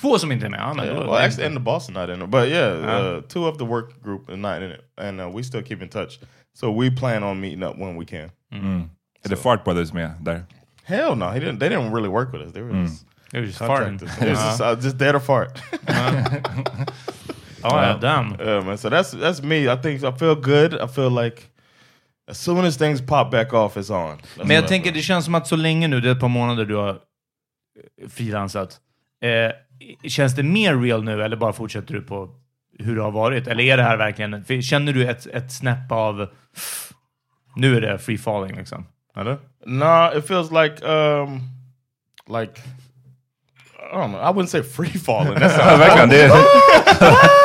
Två 0.00 0.18
som 0.18 0.32
inte 0.32 0.46
är 0.46 0.50
med? 0.50 0.60
Ja, 0.60 0.74
men 0.74 0.84
Yeah, 0.86 0.96
då- 1.00 1.10
well, 1.12 1.24
actually, 1.26 1.46
and 1.46 1.54
the 1.56 1.60
boss 1.60 1.88
is 1.88 1.94
not 1.94 2.08
in 2.10 2.22
it, 2.22 2.28
but 2.30 2.48
yeah, 2.48 3.16
uh, 3.16 3.22
two 3.22 3.48
of 3.48 3.58
the 3.58 3.64
work 3.64 4.02
group 4.04 4.28
are 4.28 4.36
not 4.36 4.62
in 4.62 4.70
it, 4.70 4.80
and 4.96 5.20
uh, 5.20 5.36
we 5.36 5.42
still 5.42 5.62
keep 5.62 5.82
in 5.82 5.88
touch. 5.88 6.18
So 6.54 6.70
we 6.80 6.90
plan 6.90 7.22
on 7.24 7.40
meeting 7.40 7.62
up 7.64 7.76
when 7.78 7.96
we 7.98 8.04
can. 8.04 8.30
Är 9.24 9.28
det 9.28 9.36
Fart 9.36 9.64
Brothers 9.64 9.92
med 9.92 10.10
där? 10.20 10.44
Hell 10.84 11.16
no, 11.16 11.24
he 11.24 11.40
didn't. 11.40 11.58
They 11.60 11.68
didn't 11.68 11.94
really 11.94 12.08
work 12.08 12.32
with 12.34 12.44
us. 12.44 12.52
They 12.52 12.62
were 12.62 12.80
just 12.82 13.06
Det 13.30 13.38
är 13.38 13.42
just 13.42 13.58
farting. 13.58 13.98
contractors. 13.98 14.28
It 14.28 14.36
was 14.36 14.44
just, 14.44 14.60
uh, 14.60 14.84
just 14.84 14.98
there 14.98 15.12
to 15.12 15.20
fart. 15.20 15.62
Ja, 17.62 17.86
ja, 17.88 17.98
damn. 18.00 18.40
yeah, 18.40 18.64
man. 18.64 18.78
So 18.78 18.88
that's 18.90 19.10
that's 19.20 19.42
me. 19.42 19.72
I 19.72 19.76
think 19.82 20.02
I 20.04 20.18
feel 20.18 20.34
good. 20.34 20.74
I 20.74 20.88
feel 20.94 21.10
like 21.24 21.42
as 22.30 22.38
soon 22.38 22.64
as 22.64 22.76
things 22.78 23.00
pop 23.00 23.30
back 23.30 23.52
off, 23.52 23.76
it's 23.76 23.90
on. 23.90 24.18
That's 24.18 24.46
Men 24.46 24.56
jag 24.56 24.68
tänker, 24.68 24.92
det 24.92 25.02
känns 25.02 25.24
som 25.24 25.34
att 25.34 25.46
så 25.46 25.56
länge 25.56 25.88
nu, 25.88 26.00
det 26.00 26.08
är 26.08 26.12
ett 26.12 26.20
par 26.20 26.28
månader 26.28 26.64
du 26.64 26.74
har 26.74 26.88
eh, 28.02 28.08
frilansat. 28.08 28.80
Eh, 29.22 30.08
känns 30.08 30.34
det 30.36 30.42
mer 30.42 30.76
real 30.76 31.04
nu, 31.04 31.22
eller 31.22 31.36
bara 31.36 31.52
fortsätter 31.52 31.94
du 31.94 32.00
på 32.02 32.30
hur 32.78 32.96
det 32.96 33.02
har 33.02 33.10
varit? 33.10 33.46
Eller 33.46 33.64
är 33.64 33.76
det 33.76 33.82
här 33.82 33.96
verkligen... 33.96 34.62
Känner 34.62 34.92
du 34.92 35.08
ett, 35.10 35.26
ett 35.26 35.52
snäpp 35.52 35.92
av... 35.92 36.28
Nu 37.56 37.76
är 37.76 37.80
det 37.80 37.98
free 37.98 38.18
falling, 38.18 38.56
liksom? 38.56 38.86
Eller? 39.18 39.38
Nah, 39.66 40.10
it 40.16 40.26
feels 40.28 40.50
like 40.52 40.84
um 40.84 41.40
like 42.28 42.52
I 43.92 43.96
don't 43.96 44.12
know. 44.12 44.20
I 44.20 44.30
wouldn't 44.32 44.48
say 44.50 44.62
free 44.62 44.98
falling. 44.98 45.34
That's 45.38 45.56
Ja, 45.58 45.76
verkligen. 45.76 46.08
Det 46.08 46.22
är 46.24 47.38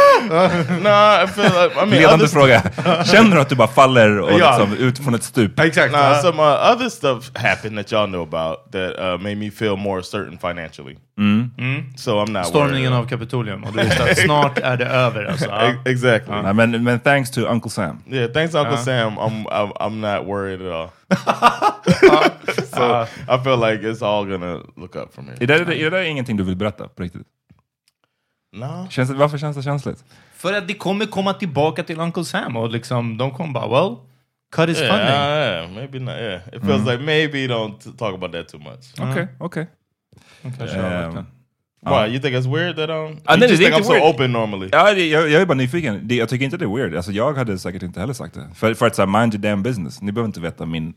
nah, 0.84 1.24
I 1.24 1.28
feel 1.28 1.44
like 1.54 1.74
I 1.74 1.86
mean 1.86 1.90
ledande 1.90 2.26
other 2.26 2.28
fråga. 2.28 2.62
Känner 3.06 3.36
du 3.36 3.42
att 3.42 3.50
du 3.50 3.56
bara 3.56 3.68
faller 3.68 4.20
och 4.20 4.32
Ja. 4.40 4.58
liksom 4.60 4.78
ut 4.78 5.00
från 5.00 5.16
ett 5.16 5.24
stup? 5.24 5.60
Exakt. 5.60 5.92
Nah, 5.94 6.22
some 6.22 6.42
uh, 6.44 6.72
other 6.72 6.90
stuff 6.90 7.32
happened 7.36 7.78
that 7.78 7.92
y'all 7.92 8.08
know 8.08 8.22
about 8.24 8.72
that 8.72 9.00
uh, 9.00 9.18
made 9.24 9.36
me 9.36 9.52
feel 9.52 9.76
more 9.76 10.04
certain 10.04 10.38
financially. 10.38 10.98
So 11.98 12.20
I'm 12.20 12.32
not 12.32 12.46
Stormningen 12.48 12.92
worried. 12.92 13.06
av 13.06 13.10
Kapitolium. 13.10 13.64
Och 13.64 13.74
du 13.74 13.84
visste 13.84 14.04
att 14.04 14.18
snart 14.18 14.58
är 14.58 14.78
det 14.78 14.86
över. 14.86 15.26
Alltså. 15.26 15.46
Ja. 15.50 15.74
Exactly. 15.86 16.36
Nej, 16.44 16.54
men, 16.54 16.84
men 16.84 17.00
thanks 17.00 17.32
to 17.32 17.42
Uncle 17.46 17.72
Sam. 17.72 18.04
Yeah, 18.12 18.32
thanks, 18.32 18.56
Uncle 18.56 18.78
Sam. 18.78 19.18
I'm, 19.20 19.46
I'm 19.48 19.72
I'm 19.80 20.00
not 20.02 20.28
worried 20.28 20.62
at 20.62 20.74
all. 20.74 20.90
so 22.74 23.06
I 23.28 23.38
feel 23.44 23.58
like 23.60 23.84
it's 23.84 24.02
all 24.02 24.26
gonna 24.26 24.62
look 24.76 24.96
up 24.96 25.14
from 25.14 25.26
here. 25.28 25.38
Är 25.40 25.48
det, 25.48 25.54
är 25.54 25.66
det 25.84 25.90
där 25.90 26.04
ingenting 26.04 26.38
du 26.38 26.44
vill 26.44 26.56
berätta 26.56 26.88
på 26.88 27.04
riktigt? 27.04 27.28
No, 28.56 28.88
Känns 28.90 29.10
varför 29.10 29.38
känns 29.38 29.58
det 29.58 29.64
känsligt? 29.64 30.04
För 30.34 30.54
att 30.54 30.68
det 30.68 30.74
kommer 30.74 31.06
komma 31.06 31.34
tillbaka 31.34 31.84
till 31.84 32.00
Uncle 32.00 32.26
Sam 32.26 32.58
och 32.58 32.70
liksom, 32.72 33.18
de 33.18 33.32
kommer 33.32 33.54
bara, 33.54 33.68
well, 33.68 33.96
cut 34.56 34.70
his 34.70 34.82
yeah, 34.82 34.92
funding. 34.96 35.16
yeah, 35.16 35.72
maybe 35.72 36.00
not. 36.00 36.16
Yeah, 36.22 36.42
it 36.56 36.62
feels 36.66 36.86
like 36.86 37.04
maybe 37.04 37.48
don't 37.48 37.98
talk 37.98 38.14
about 38.14 38.32
that 38.32 38.48
too 38.50 38.60
much. 38.60 38.94
Okej, 39.12 39.28
okej. 39.40 39.68
Varit 40.42 40.74
Ehm, 40.74 41.16
det. 41.16 41.26
Why 41.86 42.08
you 42.14 42.20
think 42.20 42.36
it's 42.36 42.48
weird 42.56 42.76
that 42.76 42.90
um? 42.90 42.96
You 42.96 43.18
Ah, 43.26 43.36
no, 43.36 43.46
just 43.46 43.60
det 43.62 43.66
är 43.66 43.70
think 43.70 43.74
I'm 43.74 43.78
inte 43.78 43.88
so 43.88 43.94
weird. 43.94 44.16
open 44.16 44.32
normally. 44.32 44.70
Ja, 44.72 44.94
det, 44.94 45.08
jag, 45.10 45.30
jag 45.30 45.42
är 45.42 45.46
bara 45.46 45.54
nyfiken. 45.58 46.08
Det, 46.08 46.16
jag 46.16 46.30
tycker 46.30 46.46
inte 46.46 46.58
det 46.58 46.66
är 46.66 46.76
weird. 46.76 46.96
Alltså, 46.96 47.12
jag 47.12 47.34
hade 47.34 47.60
säkert 47.60 47.84
inte 47.84 48.00
heller 48.00 48.14
sagt 48.14 48.34
det. 48.34 48.48
För, 48.56 48.74
för 48.74 48.88
att 48.88 48.96
säga 48.96 49.06
mind 49.06 49.34
your 49.34 49.42
damn 49.42 49.64
business. 49.64 50.02
Ni 50.02 50.12
behöver 50.12 50.28
inte 50.28 50.40
veta 50.40 50.66
min, 50.66 50.94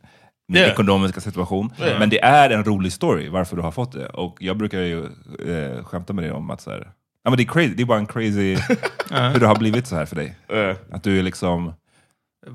min 0.49 0.57
Yeah. 0.63 0.71
ekonomiska 0.73 1.21
situation. 1.21 1.73
Yeah. 1.81 1.99
Men 1.99 2.11
det 2.11 2.21
är 2.25 2.51
en 2.51 2.65
rolig 2.65 2.93
story 2.93 3.29
varför 3.29 3.57
du 3.57 3.63
har 3.63 3.71
fått 3.73 3.93
det. 3.93 4.07
Och 4.07 4.37
jag 4.41 4.57
brukar 4.57 4.79
ju 4.81 5.05
eh, 5.05 5.85
skämta 5.85 6.13
med 6.13 6.25
dig 6.25 6.33
om 6.33 6.51
att 6.51 6.61
så 6.61 6.71
här, 6.71 6.81
ja, 7.25 7.31
men 7.31 7.37
det, 7.37 7.43
är 7.43 7.47
crazy, 7.47 7.75
det 7.75 7.83
är 7.83 7.87
bara 7.87 7.99
en 7.99 8.07
crazy 8.07 8.55
hur 9.33 9.41
det 9.41 9.47
har 9.47 9.57
blivit 9.59 9.87
så 9.87 9.97
här 9.97 10.07
för 10.07 10.17
dig. 10.17 10.35
Yeah. 10.53 10.77
Att 10.93 11.03
du 11.03 11.19
är 11.19 11.23
liksom... 11.23 11.73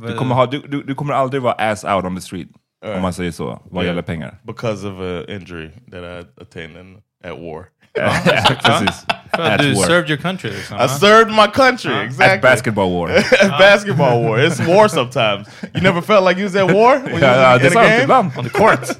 Du 0.08 0.16
kommer, 0.18 0.36
ha, 0.36 0.46
du, 0.46 0.60
du, 0.68 0.84
du 0.84 0.96
kommer 0.96 1.14
aldrig 1.14 1.42
vara 1.42 1.54
ass 1.54 1.84
out 1.84 2.06
on 2.06 2.16
the 2.16 2.22
street. 2.22 2.48
Om 2.96 3.02
man 3.02 3.14
säger 3.14 3.32
så, 3.32 3.62
vad 3.66 3.84
Yeah. 3.84 3.86
gäller 3.96 4.02
pengar. 4.02 4.38
because 4.44 4.88
of 4.88 5.00
an 5.00 5.26
injury 5.36 5.70
that 5.92 6.04
I 6.04 6.42
attained 6.42 6.78
in, 6.78 6.98
at 7.24 7.40
war. 7.40 7.66
Precis. 8.64 9.06
För 9.36 9.42
att 9.44 9.54
At 9.54 9.60
du 9.60 9.74
war. 9.74 9.84
served 9.84 10.10
your 10.10 10.22
country. 10.22 10.50
Liksom, 10.52 10.78
I 10.78 10.80
va? 10.80 10.88
served 10.88 11.32
my 11.36 11.48
country 11.54 11.94
exactly. 12.06 12.36
At 12.36 12.42
basketball 12.42 12.90
war. 12.92 13.10
At 13.42 13.60
basketball 13.60 14.24
war. 14.24 14.40
It's 14.40 14.68
war 14.68 14.88
sometimes. 14.88 15.48
You 15.74 15.82
never 15.82 16.02
felt 16.02 16.24
like 16.28 16.38
you 16.40 16.46
was 16.48 16.56
at 16.56 16.72
war 16.76 17.00
when 17.00 17.22
Ja, 17.22 17.36
ja, 17.36 17.58
det 17.58 17.66
är 17.68 17.70
sant 17.72 17.88
game. 17.88 18.04
ibland. 18.04 18.32
On 18.38 18.44
the 18.44 18.50
court. 18.50 18.90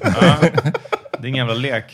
Det 1.22 1.26
är 1.26 1.28
ingen 1.28 1.46
jävla 1.46 1.54
lek. 1.54 1.84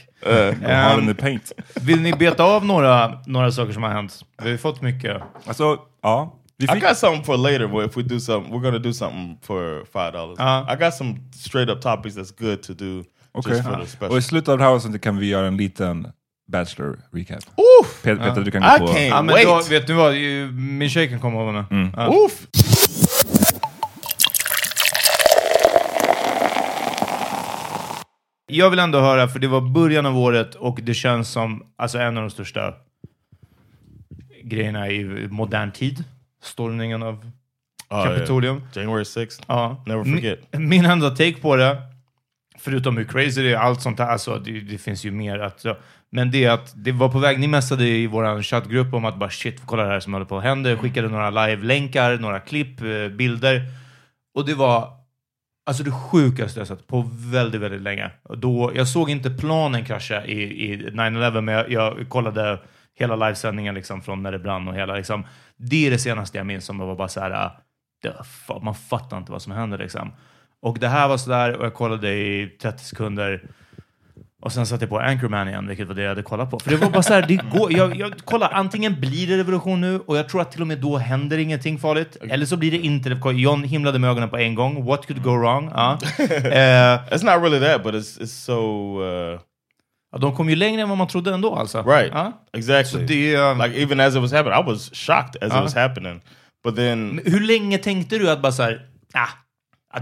Den 0.61 1.09
i 1.11 1.15
paint. 1.15 1.53
Vill 1.75 2.01
ni 2.01 2.13
beta 2.13 2.45
av 2.45 2.65
några, 2.67 3.21
några 3.27 3.53
saker 3.53 3.73
som 3.73 3.83
har 3.83 3.91
hänt? 3.91 4.21
Vi 4.43 4.51
har 4.51 4.59
fått 4.59 4.83
mycket. 4.83 5.23
Alltså, 5.47 5.79
ja. 6.03 6.35
Vi 6.59 6.65
I 6.65 6.69
fick, 6.69 6.83
got 6.83 6.97
something 6.99 7.25
for 7.25 7.37
later, 7.37 7.67
but 7.69 7.87
if 7.91 7.97
we 7.97 8.03
do 8.03 8.21
something, 8.21 8.55
we're 8.55 8.63
gonna 8.63 8.79
do 8.79 8.93
something 8.93 9.39
for 9.43 9.85
five 9.93 10.13
dollars. 10.13 10.39
Uh-huh. 10.39 10.73
I 10.75 10.77
got 10.85 10.95
some 10.95 11.15
straight 11.33 11.69
up 11.71 11.81
topics 11.81 12.17
that's 12.17 12.33
good 12.41 12.63
to 12.63 12.75
do 12.75 13.05
Okej. 13.33 13.53
just 13.53 13.65
for 13.69 13.77
the 13.77 13.87
special. 13.87 14.11
Och 14.13 14.19
i 14.19 14.23
slutet 14.23 14.49
av 14.49 14.59
det 14.59 14.65
här 14.65 14.71
avsnittet 14.71 15.03
kan 15.03 15.17
vi 15.19 15.27
göra 15.29 15.47
en 15.47 15.57
liten 15.57 16.09
Bachelor 16.49 16.99
recap. 17.13 17.39
Oof! 17.57 18.03
Peter, 18.03 18.17
Peter 18.29 18.41
du 18.43 18.51
kan 18.51 18.63
I 18.63 18.79
gå 18.79 18.87
på... 18.87 18.93
can't 18.93 19.09
Ja, 19.09 19.23
men 19.23 19.35
wait. 19.35 19.47
då, 19.47 19.63
vet 19.71 19.87
du 19.87 19.93
vad? 19.93 20.15
Min 20.55 20.91
tjej 20.91 21.09
kan 21.09 21.21
komma 21.21 21.43
över 21.43 21.53
nu. 21.53 21.91
Ja. 21.97 22.09
Oof! 22.09 22.47
Jag 28.47 28.71
vill 28.71 28.79
ändå 28.79 29.01
höra, 29.01 29.29
för 29.29 29.39
det 29.39 29.49
var 29.49 29.61
början 29.61 30.07
av 30.07 30.19
året 30.19 30.55
och 30.55 30.79
det 30.83 30.95
känns 30.95 31.29
som 31.29 31.63
alltså, 31.77 31.99
en 31.99 32.17
av 32.17 32.23
de 32.23 32.31
största 32.31 32.75
grejerna 34.45 34.89
i 34.89 35.05
modern 35.31 35.73
tid. 35.73 36.05
Stormningen 36.43 37.03
av 37.03 37.31
Kapitolium. 37.89 38.57
yeah. 38.57 38.69
January 38.77 39.03
6th. 39.03 39.43
Ja. 39.49 39.83
Never 39.87 40.05
Min, 40.05 40.15
forget. 40.15 40.41
min 40.53 40.85
enda 40.85 41.11
take 41.11 41.33
på 41.35 41.57
det, 41.57 41.83
förutom 42.59 42.97
hur 42.97 43.05
crazy 43.05 43.43
det 43.43 43.53
är, 43.53 43.57
allt 43.57 43.83
sånt 43.83 43.97
där, 43.97 44.07
alltså, 44.07 44.39
det, 44.39 44.61
det 44.61 44.79
finns 44.79 45.05
ju 45.05 45.11
mer 45.11 45.39
att... 45.39 45.61
Så, 45.61 45.77
men 46.11 46.31
det 46.31 46.45
är 46.45 46.51
att 46.51 46.73
det 46.77 46.93
var 46.93 47.09
på 47.09 47.19
väg, 47.19 47.39
ni 47.39 47.49
messade 47.49 47.85
i 47.89 48.07
vår 48.07 48.43
chattgrupp 48.43 48.95
om 48.95 49.05
att 49.05 49.19
bara 49.19 49.31
shit, 49.31 49.63
kolla 49.67 49.83
det 49.83 49.89
här 49.89 50.01
som 50.01 50.13
håller 50.13 50.27
på 50.27 50.39
att 50.39 50.45
hända. 50.45 50.77
Skickade 50.77 51.09
några 51.09 51.31
live-länkar, 51.31 52.19
några 52.19 52.41
klipp, 52.41 52.81
eh, 52.81 53.09
bilder. 53.09 53.63
Och 54.35 54.47
det 54.47 54.55
var 54.55 54.99
alltså 55.67 55.83
det 55.83 55.91
sjukaste 55.91 56.61
jag 56.61 56.67
sett 56.67 56.87
på 56.87 57.11
väldigt, 57.13 57.61
väldigt 57.61 57.83
länge. 57.83 58.11
Då, 58.37 58.73
jag 58.75 58.89
såg 58.89 59.11
inte 59.11 59.31
planen 59.31 59.85
krascha 59.85 60.25
i, 60.25 60.43
i 60.73 60.77
9-11, 60.77 61.41
men 61.41 61.55
jag, 61.55 61.71
jag 61.71 62.09
kollade 62.09 62.59
hela 62.99 63.17
livesändningen 63.17 63.75
liksom, 63.75 64.03
från 64.03 64.23
när 64.23 64.33
det 64.33 64.39
brann 64.39 64.69
och 64.69 64.75
hela 64.75 64.95
liksom. 64.95 65.25
Det 65.57 65.87
är 65.87 65.91
det 65.91 65.99
senaste 65.99 66.39
jag 66.39 66.47
minns 66.47 66.65
som 66.65 66.79
var 66.79 66.97
bara 66.97 67.09
så 67.09 67.21
här, 67.21 67.31
ah, 67.31 67.61
det, 68.03 68.15
man 68.63 68.75
fattar 68.75 69.19
inte 69.19 69.33
vad 69.33 69.43
som 69.43 69.53
händer 69.53 69.79
liksom. 69.79 70.13
Och 70.63 70.79
det 70.79 70.89
här 70.89 71.09
var 71.09 71.17
sådär 71.17 71.57
och 71.57 71.65
jag 71.65 71.75
kollade 71.75 72.09
i 72.13 72.57
30 72.63 72.85
sekunder 72.85 73.43
och 74.43 74.53
sen 74.53 74.67
satte 74.67 74.83
jag 74.85 74.91
på 74.91 74.99
Anchorman 75.01 75.49
igen, 75.49 75.69
vilket 75.69 75.89
var 75.89 75.95
det 75.95 76.03
jag 76.03 76.09
hade 76.09 76.23
kollat 76.23 76.51
på. 76.51 76.59
För 76.61 76.71
det 76.71 76.77
var 76.77 76.91
bara 76.91 77.03
så 77.03 77.15
här, 77.15 77.23
det 77.29 77.37
går, 77.59 77.73
jag, 77.73 77.97
jag 77.97 78.19
kollar, 78.25 78.51
antingen 78.53 79.01
blir 79.01 79.27
det 79.27 79.39
revolution 79.39 79.81
nu 79.81 80.01
och 80.01 80.19
jag 80.19 80.29
tror 80.29 80.41
att 80.41 80.53
till 80.53 80.61
och 80.61 80.67
med 80.67 80.79
då 80.79 80.97
händer 80.99 81.39
ingenting 81.39 81.79
farligt. 81.79 82.17
Eller 82.31 82.47
så 82.47 82.57
blir 82.57 82.71
det 82.71 82.79
inte 82.79 83.09
det. 83.09 83.33
John 83.33 83.65
himlade 83.65 83.99
med 83.99 84.11
ögonen 84.11 84.31
på 84.31 84.37
en 84.39 84.55
gång. 84.55 84.85
What 84.85 85.07
could 85.07 85.23
go 85.23 85.31
wrong? 85.37 85.71
Ja. 85.75 85.99
Eh, 86.19 86.99
It's 87.11 87.25
not 87.25 87.43
really 87.43 87.61
that, 87.61 87.83
but 87.83 87.95
it's 87.95 88.21
it's 88.21 88.27
so 88.45 89.01
uh, 89.03 89.41
ja, 90.13 90.19
de 90.19 90.37
kom 90.37 90.49
ju 90.51 90.57
längre 90.57 90.83
än 90.83 90.89
vad 90.89 90.99
man 90.99 91.09
trodde 91.09 91.35
ändå 91.35 91.55
alltså. 91.55 91.83
right. 91.83 92.11
Ja. 92.15 92.45
Exactly. 92.53 93.01
Så 93.01 93.07
det, 93.07 93.37
um, 93.37 93.59
like 93.63 93.83
even 93.83 94.01
as 94.01 94.15
it 94.15 94.21
was 94.23 94.33
happening, 94.33 94.61
I 94.61 94.71
was 94.73 94.91
shocked 94.95 95.43
as 95.43 95.53
Uh. 95.53 95.59
it 95.59 95.63
was 95.65 95.75
happening. 95.75 96.21
But 96.65 96.77
then 96.77 97.09
Men 97.09 97.25
Hur 97.33 97.41
länge 97.41 97.79
tänkte 97.79 98.19
du 98.19 98.31
att 98.31 98.43
bara 98.43 98.53
såhär, 98.53 98.81
ah, 99.15 99.29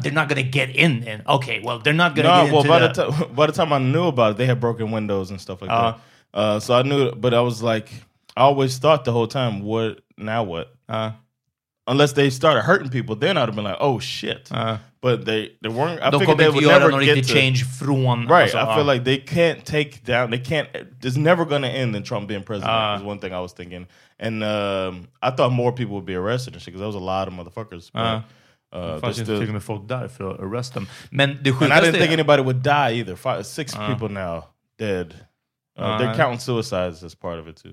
they're 0.01 0.13
not 0.13 0.29
gonna 0.29 0.43
get 0.43 0.71
in, 0.75 1.03
in. 1.05 1.23
Okay, 1.27 1.61
well 1.63 1.79
they're 1.79 1.93
not 1.93 2.15
gonna 2.15 2.29
no, 2.29 2.45
get 2.45 2.53
well 2.53 2.65
by 2.65 2.79
the... 2.81 2.89
the 2.89 3.11
time 3.11 3.35
by 3.35 3.47
the 3.47 3.53
time 3.53 3.73
I 3.73 3.79
knew 3.79 4.07
about 4.07 4.33
it, 4.33 4.37
they 4.39 4.47
had 4.47 4.61
broken 4.61 4.91
windows 4.91 5.31
and 5.31 5.41
stuff 5.41 5.63
like 5.63 5.71
Uh. 5.71 5.93
that. 5.93 6.01
Uh, 6.35 6.61
so 6.61 6.75
I 6.75 6.83
knew, 6.83 7.13
but 7.13 7.33
I 7.33 7.41
was 7.41 7.63
like, 7.63 7.89
I 8.37 8.43
always 8.43 8.77
thought 8.77 9.05
the 9.07 9.13
whole 9.13 9.27
time, 9.27 9.63
what 9.63 10.01
now? 10.19 10.43
What? 10.43 10.75
Ja, 10.89 11.13
Unless 11.87 12.13
they 12.13 12.31
started 12.31 12.63
hurting 12.63 12.91
people, 12.91 13.17
then 13.17 13.39
I'd 13.39 13.47
have 13.49 13.55
been 13.55 13.65
like, 13.65 13.79
oh 13.81 13.99
shit. 14.01 14.51
ja. 14.51 14.79
But 15.01 15.25
they 15.25 15.53
they 15.63 15.69
weren't. 15.69 16.03
I 16.03 16.11
figured 16.11 16.37
they 16.37 16.49
would 16.51 16.65
never 16.65 16.91
get 17.01 17.15
to 17.15 17.23
change 17.23 17.65
från... 17.65 18.27
Right. 18.29 18.53
alltså, 18.53 18.59
I 18.59 18.75
feel 18.75 18.85
like 18.85 19.05
they 19.05 19.19
can't 19.19 19.65
take 19.65 20.03
down. 20.05 20.31
They 20.31 20.39
can't. 20.41 20.69
It's 21.01 21.17
never 21.17 21.45
going 21.45 21.63
to 21.63 21.69
end 21.69 21.95
in 21.95 22.03
Trump 22.03 22.27
being 22.27 22.43
president. 22.43 22.73
Uh. 22.73 22.97
is 22.99 23.05
one 23.05 23.21
thing 23.21 23.33
I 23.33 23.41
was 23.41 23.53
thinking, 23.53 23.87
and 24.19 24.43
um, 24.43 25.07
I 25.23 25.31
thought 25.31 25.53
more 25.53 25.73
people 25.73 25.95
would 25.95 26.07
be 26.07 26.17
arrested 26.17 26.55
and 26.55 26.63
shit 26.63 26.75
because 26.75 26.81
there 26.81 26.89
was 26.89 26.97
a 26.97 26.99
lot 26.99 27.29
of 27.29 27.35
motherfuckers. 27.35 27.91
But, 27.93 28.25
Uh. 28.75 28.81
Det 28.81 28.87
they're 28.87 29.01
fanns 29.01 29.19
ju 29.19 29.23
still- 29.25 29.41
till 29.41 29.53
med 29.53 29.63
folk 29.63 29.89
där 29.89 30.09
för 30.09 30.31
att 30.35 30.41
arrest 30.41 30.75
them. 30.75 30.87
Men 31.11 31.39
det 31.43 31.51
and 31.51 31.63
I 31.63 31.67
didn't 31.67 31.93
think 31.93 32.13
anybody 32.13 32.43
would 32.43 32.57
die 32.57 32.99
either. 33.01 33.15
Five, 33.17 33.45
six 33.45 33.75
Uh. 33.75 33.87
people 33.89 34.09
now 34.09 34.45
dead. 34.79 35.15
Uh, 35.79 35.85
Uh. 35.85 35.99
they're 36.01 36.17
counting 36.17 36.41
suicides 36.41 37.03
as 37.05 37.15
part 37.15 37.41
of 37.41 37.49
it 37.49 37.57
too. 37.57 37.73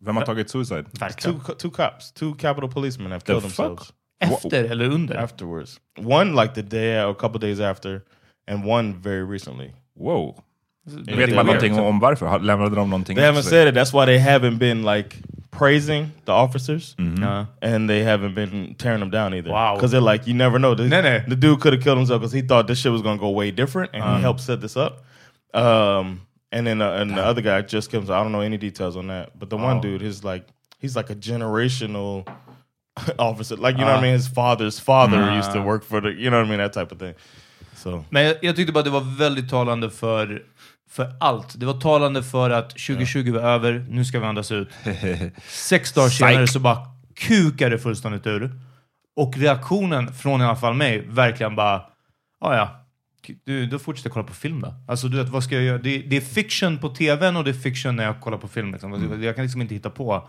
Vem 0.00 0.16
har 0.16 0.24
tagit 0.24 0.50
suicide? 0.50 0.84
Two 1.22 1.38
co- 1.46 1.54
two 1.54 1.70
cops, 1.70 2.12
two 2.12 2.34
Capitol 2.38 2.70
policemen 2.70 3.12
have 3.12 3.20
The 3.20 3.26
killed 3.26 3.42
fuck? 3.42 3.56
themselves 3.56 3.92
Efter 4.20 4.64
eller 4.64 4.90
under? 4.90 5.16
afterwards. 5.16 5.80
One 5.98 6.42
like 6.42 6.54
the 6.54 6.62
day 6.62 7.04
or 7.04 7.10
a 7.10 7.14
couple 7.14 7.38
days 7.40 7.60
after, 7.60 8.00
and 8.48 8.64
one 8.66 8.94
very 9.02 9.32
recently. 9.32 9.70
Wow. 9.96 10.34
Det- 10.86 11.16
Vet 11.16 11.34
man 11.34 11.46
någonting 11.46 11.78
om 11.78 12.00
varför? 12.00 12.38
Lämnade 12.38 12.74
de 12.76 12.90
någonting 12.90 13.16
They 13.16 13.24
haven't 13.30 13.42
said 13.42 13.68
it. 13.68 13.74
That's 13.74 13.92
why 14.00 14.06
they 14.06 14.18
haven't 14.18 14.58
been 14.58 14.82
like 14.94 15.16
praising 15.60 16.10
the 16.24 16.32
officers. 16.32 16.94
Ja. 16.98 17.46
and 17.60 17.88
they 17.88 18.02
haven't 18.02 18.34
been 18.34 18.74
tearing 18.76 19.00
them 19.00 19.10
down 19.10 19.34
either. 19.34 19.50
Wow. 19.50 19.74
Because 19.74 19.90
they're 19.90 20.12
like, 20.12 20.26
you 20.26 20.34
never 20.34 20.58
know. 20.58 20.74
The, 20.74 20.88
No, 20.88 21.02
no. 21.02 21.20
the 21.28 21.36
dude 21.36 21.60
could 21.60 21.74
have 21.74 21.82
killed 21.82 21.98
himself 21.98 22.20
because 22.22 22.32
he 22.32 22.40
thought 22.42 22.66
this 22.66 22.78
shit 22.78 22.92
was 22.92 23.02
going 23.02 23.18
to 23.18 23.20
go 23.20 23.28
way 23.28 23.50
different, 23.50 23.90
and 23.92 24.02
he 24.02 24.20
helped 24.22 24.40
set 24.40 24.60
this 24.60 24.76
up. 24.76 25.04
Um, 25.52 26.22
and 26.50 26.66
then 26.66 26.80
uh, 26.80 26.92
and 27.00 27.10
the 27.10 27.22
other 27.22 27.42
guy 27.42 27.60
just 27.62 27.90
comes. 27.92 28.08
I 28.08 28.22
don't 28.22 28.32
know 28.32 28.40
any 28.40 28.56
details 28.56 28.96
on 28.96 29.08
that, 29.08 29.38
but 29.38 29.50
the 29.50 29.56
one 29.56 29.80
dude, 29.80 30.02
is 30.02 30.24
like, 30.24 30.46
he's 30.78 30.96
like 30.96 31.10
a 31.10 31.14
generational 31.14 32.26
officer. 33.18 33.56
Like 33.56 33.76
you 33.78 33.84
know 33.84 33.92
what 33.92 33.98
I 33.98 34.02
mean? 34.02 34.12
His 34.14 34.28
father's 34.28 34.80
father 34.80 35.34
used 35.34 35.52
to 35.52 35.60
work 35.60 35.84
for 35.84 36.00
the. 36.00 36.10
You 36.10 36.30
know 36.30 36.38
what 36.38 36.46
I 36.46 36.50
mean? 36.50 36.58
That 36.58 36.72
type 36.72 36.92
of 36.92 36.98
thing. 36.98 37.14
So 37.74 38.04
Men 38.10 38.24
jag, 38.26 38.36
jag 38.42 38.56
tyckte 38.56 38.72
bara 38.72 38.84
det 38.84 38.90
var 38.90 39.18
väldigt 39.18 39.48
talande 39.50 39.90
för, 39.90 40.42
för 40.90 41.12
allt. 41.20 41.60
Det 41.60 41.66
var 41.66 41.80
talande 41.80 42.22
för 42.22 42.50
att 42.50 42.70
2020 42.70 43.32
var 43.32 43.40
över, 43.40 43.86
nu 43.88 44.04
ska 44.04 44.20
vi 44.20 44.26
andas 44.26 44.52
ut. 44.52 44.68
Sex 45.48 45.92
dagar 45.92 46.08
senare 46.08 46.46
så 46.46 46.60
bara 46.60 46.78
kukade 47.14 47.70
det 47.70 47.78
fullständigt 47.78 48.26
ur. 48.26 48.50
Och 49.16 49.38
reaktionen 49.38 50.14
från 50.14 50.40
i 50.40 50.44
alla 50.44 50.56
fall 50.56 50.74
mig, 50.74 51.06
verkligen 51.08 51.56
bara, 51.56 51.82
ah, 52.40 52.54
ja, 52.54 52.86
du, 53.44 53.66
då 53.66 53.78
fortsätter 53.78 54.08
jag 54.08 54.14
kolla 54.14 54.26
på 54.26 54.34
film 54.34 54.60
då. 54.60 54.74
Alltså 54.88 55.08
du 55.08 55.16
vet, 55.16 55.28
vad 55.28 55.44
ska 55.44 55.54
jag 55.54 55.64
göra? 55.64 55.78
Det, 55.78 55.98
det 55.98 56.16
är 56.16 56.20
fiction 56.20 56.78
på 56.78 56.88
tvn 56.88 57.36
och 57.36 57.44
det 57.44 57.50
är 57.50 57.54
fiction 57.54 57.96
när 57.96 58.04
jag 58.04 58.20
kollar 58.20 58.38
på 58.38 58.48
film. 58.48 58.72
Liksom. 58.72 59.22
Jag 59.22 59.34
kan 59.34 59.44
liksom 59.44 59.62
inte 59.62 59.74
hitta 59.74 59.90
på. 59.90 60.28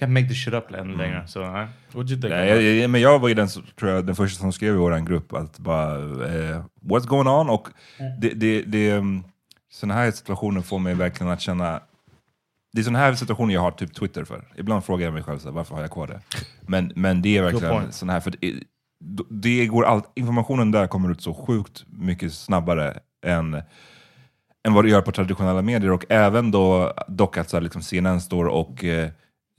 Can't 0.00 0.08
make 0.08 0.28
this 0.28 0.44
shit 0.44 0.54
up 0.54 0.74
än 0.74 0.92
längre. 0.92 1.26
Så, 1.26 1.50
nej. 1.50 1.66
what 1.92 2.10
you 2.10 2.20
think? 2.20 2.24
Nej, 2.24 2.48
jag, 2.48 2.62
jag, 2.62 2.90
men 2.90 3.00
jag 3.00 3.18
var 3.18 3.28
ju 3.28 3.34
den, 3.34 3.48
tror 3.48 3.90
jag, 3.90 4.06
den 4.06 4.16
första 4.16 4.40
som 4.40 4.52
skrev 4.52 4.74
i 4.74 4.78
vår 4.78 5.06
grupp 5.06 5.32
att 5.32 5.58
bara, 5.58 5.94
eh, 5.94 6.62
what's 6.82 7.06
going 7.06 7.28
on? 7.28 7.50
Och 7.50 7.68
det, 8.20 8.28
det, 8.28 8.62
det, 8.62 8.92
um, 8.92 9.24
sådana 9.70 9.94
här 9.94 10.10
situationer 10.10 10.60
får 10.60 10.78
mig 10.78 10.94
verkligen 10.94 11.32
att 11.32 11.40
känna, 11.40 11.80
det 12.72 12.80
är 12.80 12.82
sådana 12.82 12.98
här 12.98 13.14
situationer 13.14 13.54
jag 13.54 13.60
har 13.60 13.70
typ 13.70 13.94
Twitter 13.94 14.24
för. 14.24 14.52
Ibland 14.56 14.84
frågar 14.84 15.04
jag 15.06 15.14
mig 15.14 15.22
själv 15.22 15.38
så 15.38 15.48
här, 15.48 15.54
varför 15.54 15.74
har 15.74 15.82
jag 15.82 15.90
kvar 15.90 16.06
det? 16.06 16.20
Men, 16.62 16.92
men 16.96 17.22
det 17.22 17.38
är 17.38 17.42
verkligen 17.42 17.92
sådana 17.92 18.12
här, 18.12 18.20
för 18.20 18.30
det, 18.30 18.62
det 19.30 19.66
går 19.66 19.84
allt, 19.84 20.12
informationen 20.14 20.70
där 20.70 20.86
kommer 20.86 21.10
ut 21.10 21.22
så 21.22 21.34
sjukt 21.34 21.84
mycket 21.88 22.34
snabbare 22.34 23.00
än 23.26 23.62
än 24.64 24.74
vad 24.74 24.84
det 24.84 24.90
gör 24.90 25.02
på 25.02 25.12
traditionella 25.12 25.62
medier 25.62 25.90
och 25.90 26.04
även 26.08 26.50
då 26.50 26.92
dock 27.08 27.36
att 27.36 27.50
så 27.50 27.56
här, 27.56 27.62
liksom 27.62 27.82
CNN 27.82 28.20
står 28.20 28.44
och 28.44 28.84
eh, 28.84 29.10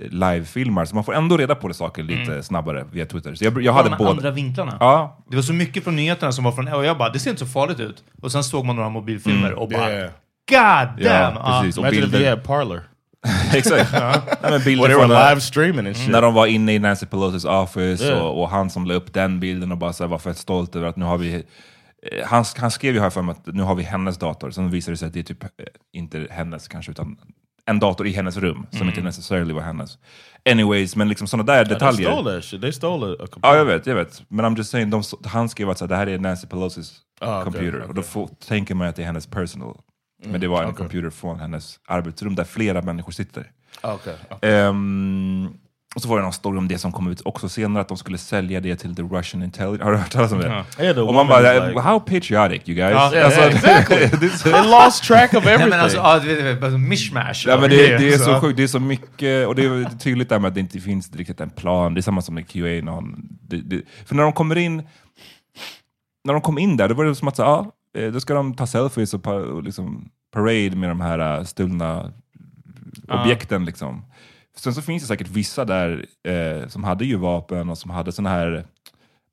livefilmar, 0.10 0.86
så 0.86 0.96
man 0.96 1.04
får 1.04 1.16
ändå 1.16 1.38
reda 1.38 1.56
på 1.56 1.68
det 1.68 1.74
saker 1.74 2.04
lite 2.04 2.44
snabbare 2.44 2.86
via 2.92 3.06
Twitter. 3.06 3.36
Så 3.36 3.44
jag, 3.46 3.62
jag 3.62 3.74
hade 3.74 3.90
de 3.90 3.98
båda. 3.98 4.10
andra 4.10 4.32
vinklarna. 4.32 4.78
Ja, 4.80 5.24
Det 5.30 5.36
var 5.36 5.44
så 5.44 5.54
mycket 5.54 5.84
från 5.84 5.96
nyheterna 5.96 6.32
som 6.32 6.44
var 6.44 6.52
från, 6.52 6.68
och 6.68 6.86
jag 6.86 6.98
bara, 6.98 7.10
det 7.10 7.20
ser 7.20 7.30
inte 7.30 7.46
så 7.46 7.52
farligt 7.52 7.80
ut. 7.80 8.04
Och 8.22 8.32
sen 8.32 8.44
såg 8.44 8.66
man 8.66 8.76
några 8.76 8.90
mobilfilmer 8.90 9.54
och 9.54 9.70
bara, 9.70 9.92
Yeah. 9.92 10.10
God 10.50 11.04
damn! 11.04 11.36
ja 11.36 11.60
precis. 11.64 11.78
Och 11.78 11.84
Imagine 11.84 12.04
if 12.04 12.12
bilder. 12.12 12.20
you 12.20 12.30
had 12.30 12.44
Parlor. 12.44 12.82
Exakt. 13.54 13.92
Nej, 13.94 14.52
men 14.52 14.62
bilder 14.64 14.86
they 14.88 14.96
från 14.96 15.10
live 15.10 15.42
streaming 15.42 15.88
and 15.88 15.98
shit. 15.98 16.10
när 16.12 16.22
de 16.22 16.34
var 16.34 16.46
inne 16.48 16.74
i 16.74 16.80
Nancy 16.80 17.06
Pelosi's 17.06 17.64
office 17.64 18.04
Yeah. 18.06 18.20
och, 18.26 18.42
och 18.42 18.50
han 18.50 18.70
som 18.70 18.86
la 18.86 18.94
upp 18.94 19.14
den 19.14 19.40
bilden 19.40 19.72
och 19.72 19.78
bara 19.78 19.94
så 19.94 20.04
här, 20.04 20.10
var 20.10 20.18
fett 20.20 20.38
stolt 20.38 20.76
över 20.76 20.88
att 20.88 20.96
nu 20.96 21.06
har 21.06 21.18
vi 21.18 21.34
eh, 21.36 21.42
han, 22.28 22.46
han 22.58 22.72
skrev 22.72 22.94
ju 22.94 23.00
här 23.00 23.10
för 23.10 23.22
mig 23.22 23.32
att 23.46 23.54
nu 23.56 23.64
har 23.64 23.76
vi 23.76 23.84
hennes 23.84 24.18
dator, 24.18 24.52
sen 24.52 24.70
visade 24.72 24.94
det 24.94 24.98
sig 24.98 25.08
att 25.08 25.14
det 25.14 25.20
är 25.20 25.24
typ 25.24 25.44
eh, 25.44 25.50
inte 25.94 26.28
hennes 26.30 26.68
kanske, 26.68 26.92
utan 26.92 27.18
en 27.66 27.80
dator 27.80 28.08
i 28.08 28.12
hennes 28.12 28.38
rum 28.38 28.68
som 28.72 28.88
inte 28.88 29.02
necessarily 29.02 29.54
var 29.54 29.62
hennes. 29.62 29.98
Anyways, 30.50 30.96
men 30.96 31.10
liksom 31.10 31.28
sådana 31.28 31.44
där 31.44 31.54
Yeah, 31.54 31.68
they 31.68 31.74
detaljer. 31.76 32.42
stole. 32.42 32.62
They 32.62 32.72
stole 32.72 33.06
a, 33.08 33.10
a 33.12 33.16
Ja, 33.20 33.28
computer. 33.28 33.58
jag 33.58 33.66
vet, 33.66 33.86
jag 33.88 33.96
vet. 33.96 34.24
Men 34.30 34.46
I'm 34.46 34.58
just 34.58 34.70
saying, 34.72 34.90
de, 34.90 35.04
han 35.26 35.50
skrev 35.50 35.70
att 35.70 35.78
så 35.78 35.86
det 35.88 35.96
här 35.96 36.08
är 36.08 36.20
Nancy 36.20 36.48
Pelosi's 36.48 36.92
Ah, 37.20 37.44
computer. 37.44 37.78
okej, 37.78 37.88
Och 37.88 37.94
då 37.96 38.02
får, 38.02 38.28
tänker 38.48 38.76
man 38.76 38.88
att 38.88 38.96
det 38.96 39.02
är 39.02 39.06
hennes 39.06 39.28
personal. 39.28 39.78
Men 40.26 40.42
det 40.42 40.48
var 40.48 40.64
en 40.64 40.70
okej. 40.70 40.78
computer 40.78 41.10
från 41.10 41.40
hennes 41.40 41.80
arbetsrum 41.88 42.36
där 42.36 42.44
flera 42.44 42.82
människor 42.82 43.12
sitter. 43.12 43.52
Okay. 43.84 44.16
Och 45.96 46.02
så 46.02 46.08
var 46.10 46.18
det 46.18 46.24
någon 46.24 46.34
story 46.34 46.58
om 46.58 46.68
det 46.68 46.78
som 46.78 46.92
kom 46.92 47.08
ut 47.08 47.22
också 47.26 47.50
senare, 47.50 47.82
att 47.82 47.88
de 47.88 47.98
skulle 47.98 48.18
sälja 48.18 48.60
det 48.60 48.76
till 48.76 48.96
the 48.96 49.02
Russian 49.02 49.44
intelligence. 49.44 49.84
Har 49.84 49.92
du 49.92 49.98
hört 49.98 50.12
talas 50.12 50.32
om 50.32 50.40
det? 50.40 50.66
Yeah, 50.80 50.96
the 50.96 51.02
Och 51.02 51.14
man 51.14 51.28
bara, 51.28 51.42
like- 51.42 51.80
how 51.82 52.00
patriotic 52.00 52.62
you 52.70 52.76
guys. 52.76 52.92
Ja, 52.92 53.00
Alltså, 53.26 53.40
yeah, 53.40 53.56
exactly. 53.56 53.98
det 54.20 54.30
They 54.30 54.52
lost 54.52 55.04
track 55.04 55.34
of 55.34 55.44
Nej 55.46 55.54
everything. 55.54 55.70
men 55.70 55.80
alltså, 55.80 55.98
ja, 55.98 56.20
det 56.20 56.50
är 56.50 56.60
bara 56.62 56.72
mishmash. 56.78 57.34
Ja, 57.48 57.58
men 57.62 57.70
det, 57.70 57.76
grejer, 57.76 58.00
det 58.00 58.14
är 58.14 58.18
så 58.18 58.24
så. 58.24 58.40
sjukt, 58.42 58.58
det 58.58 58.64
är 58.64 58.68
så 58.68 58.80
mycket, 58.80 59.48
och 59.48 59.56
det 59.56 59.66
är 59.66 59.98
tydligt 60.00 60.30
där 60.30 60.40
med 60.40 60.48
att 60.48 60.54
det 60.54 60.60
inte 60.60 60.80
finns 60.80 61.16
riktigt 61.16 61.42
en 61.42 61.50
plan. 61.50 61.94
Det 61.94 62.00
är 62.00 62.02
samma 62.02 62.22
som 62.22 62.36
med 62.36 62.48
QA. 62.48 62.82
Någon, 62.84 63.16
det, 63.42 63.58
det, 63.58 63.82
för 64.06 64.16
när 64.16 64.24
de 64.24 64.34
kommer 64.34 64.58
in, 64.58 64.84
när 66.26 66.34
de 66.34 66.42
kom 66.42 66.58
in 66.58 66.78
där, 66.78 66.88
då 66.88 66.96
var 66.96 67.06
det 67.06 67.16
som 67.16 67.28
att 67.28 67.38
ja, 67.38 67.72
eh, 67.98 68.12
då 68.12 68.20
ska 68.20 68.34
de 68.34 68.54
ta 68.54 68.68
selfies 68.68 69.14
och, 69.14 69.24
pa, 69.24 69.34
och 69.34 69.64
liksom 69.64 70.10
parade 70.34 70.76
med 70.76 70.90
de 70.90 71.02
här 71.02 71.38
uh, 71.40 71.44
stulna 71.46 72.12
objekten. 73.08 73.66
Liksom. 73.66 74.06
Sen 74.64 74.74
så 74.74 74.82
finns 74.82 75.04
det 75.04 75.08
säkert 75.08 75.28
vissa 75.28 75.66
där 75.66 76.06
eh, 76.24 76.68
som 76.68 76.84
hade 76.84 77.06
ju 77.06 77.16
vapen 77.16 77.70
och 77.70 77.78
som 77.78 77.92
hade 77.92 78.12
såna 78.12 78.30
här 78.30 78.64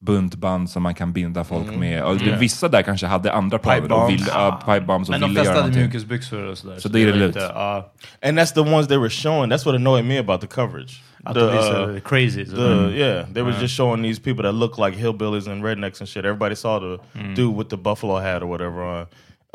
buntband 0.01 0.71
som 0.71 0.83
man 0.83 0.95
kan 0.95 1.13
binda 1.13 1.45
folk 1.45 1.77
med. 1.77 2.05
Och 2.05 2.23
Mm. 2.23 2.39
Vissa 2.39 2.69
där 2.69 2.83
kanske 2.83 3.07
hade 3.07 3.33
andra 3.33 3.59
planer 3.59 3.83
och 3.83 3.89
bombs. 3.89 4.13
ville, 4.13 4.49
uh, 4.49 4.59
pipe 4.59 4.81
bombs 4.81 5.09
och 5.09 5.13
Men 5.13 5.21
de 5.21 5.35
flesta 5.35 5.63
hade 5.63 5.79
mjukisbyxor 5.79 6.43
och 6.47 6.59
sådär. 6.59 6.79
Så 6.79 6.89
det 6.89 7.03
är 7.03 7.13
lugnt. 7.13 7.37
And 7.37 8.39
that's 8.39 8.55
the 8.55 8.61
ones 8.61 8.89
they 8.89 8.97
were 8.97 9.11
showing. 9.11 9.53
That's 9.53 9.67
what 9.67 9.75
annoyed 9.75 10.05
me 10.05 10.19
about 10.19 10.41
the 10.41 10.47
coverage. 10.47 11.03
att 11.25 11.35
the, 11.35 11.41
uh, 11.41 12.01
crazy. 12.01 12.45
the 12.45 12.93
yeah, 12.95 13.27
they 13.35 13.43
were 13.43 13.61
just 13.61 13.77
showing 13.77 14.03
these 14.03 14.21
people 14.23 14.43
that 14.45 14.55
look 14.55 14.79
like 14.79 14.99
hillbillies 14.99 15.49
and 15.49 15.65
rednecks 15.65 16.01
and 16.01 16.09
shit. 16.09 16.25
Everybody 16.25 16.55
saw 16.57 16.81
the 16.81 16.99
dude 17.35 17.57
with 17.57 17.69
the 17.71 17.77
buffalo 17.77 18.19
hat 18.19 18.43
or 18.43 18.47
whatever 18.47 18.83
on. 18.83 19.07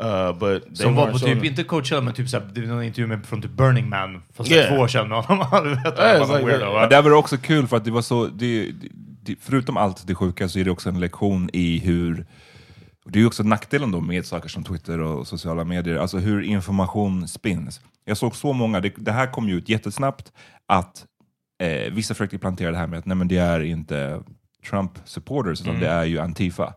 Uh, 0.02 0.32
but 0.38 0.62
they 0.62 0.76
Som 0.76 0.94
var 0.94 1.12
på 1.12 1.18
typ, 1.18 1.44
inte 1.44 1.64
Coachella, 1.64 2.00
men 2.00 2.14
typ 2.14 2.28
såhär, 2.28 2.50
det 2.54 2.60
var 2.60 2.68
någon 2.68 2.82
intervju 2.82 3.06
med, 3.06 3.26
från 3.26 3.42
typ 3.42 3.50
Burning 3.50 3.88
Man, 3.88 4.22
fast 4.32 4.50
Yeah. 4.50 4.68
två 4.74 4.80
år 4.82 4.88
sedan 4.88 5.08
med 5.08 5.18
honom. 5.18 5.46
Du 5.64 5.70
vet, 5.70 5.84
Yeah, 5.84 5.98
yeah, 5.98 6.22
it's 6.22 6.28
bara 6.28 6.38
like 6.38 6.46
weirdo, 6.50 6.64
that. 6.64 6.74
va? 6.74 6.80
Men 6.80 6.88
där 6.90 7.02
var 7.02 7.10
det 7.10 7.16
också 7.16 7.36
kul 7.36 7.66
för 7.66 7.76
att 7.76 7.84
det 7.84 7.90
var 7.90 8.02
så, 8.02 8.26
det, 8.26 8.70
det, 9.22 9.36
förutom 9.40 9.76
allt 9.76 10.06
det 10.06 10.14
sjuka 10.14 10.48
så 10.48 10.58
är 10.58 10.64
det 10.64 10.70
också 10.70 10.88
en 10.88 11.00
lektion 11.00 11.50
i 11.52 11.78
hur, 11.78 12.26
det 13.04 13.18
är 13.18 13.20
ju 13.20 13.26
också 13.26 13.42
nackdelen 13.42 13.90
då 13.92 14.00
med 14.00 14.26
saker 14.26 14.48
som 14.48 14.64
Twitter 14.64 15.00
och 15.00 15.26
sociala 15.26 15.64
medier, 15.64 15.96
alltså 15.96 16.18
hur 16.18 16.42
information 16.42 17.28
spins. 17.28 17.80
Jag 18.04 18.16
såg 18.16 18.36
så 18.36 18.52
många, 18.52 18.80
det, 18.80 18.92
det 18.96 19.12
här 19.12 19.32
kom 19.32 19.48
ju 19.48 19.54
ut 19.56 19.68
jättesnabbt, 19.68 20.32
att 20.68 21.04
eh, 21.62 21.92
vissa 21.92 22.14
försökte 22.14 22.38
plantera 22.38 22.70
det 22.70 22.78
här 22.78 22.86
med 22.86 22.98
att 22.98 23.06
nej 23.06 23.16
men 23.16 23.28
det 23.28 23.38
är 23.38 23.60
inte 23.60 24.22
Trump-supporters, 24.70 25.62
utan 25.62 25.80
det 25.80 25.88
är 25.88 26.04
ju 26.04 26.18
Antifa. 26.18 26.74